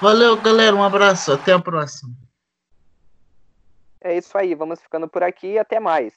Valeu, 0.00 0.36
galera. 0.36 0.74
Um 0.74 0.82
abraço. 0.82 1.32
Até 1.32 1.52
a 1.52 1.58
próxima. 1.58 2.23
É 4.04 4.16
isso 4.16 4.38
aí, 4.38 4.54
vamos 4.54 4.80
ficando 4.80 5.08
por 5.08 5.24
aqui 5.24 5.54
e 5.54 5.58
até 5.58 5.80
mais. 5.80 6.14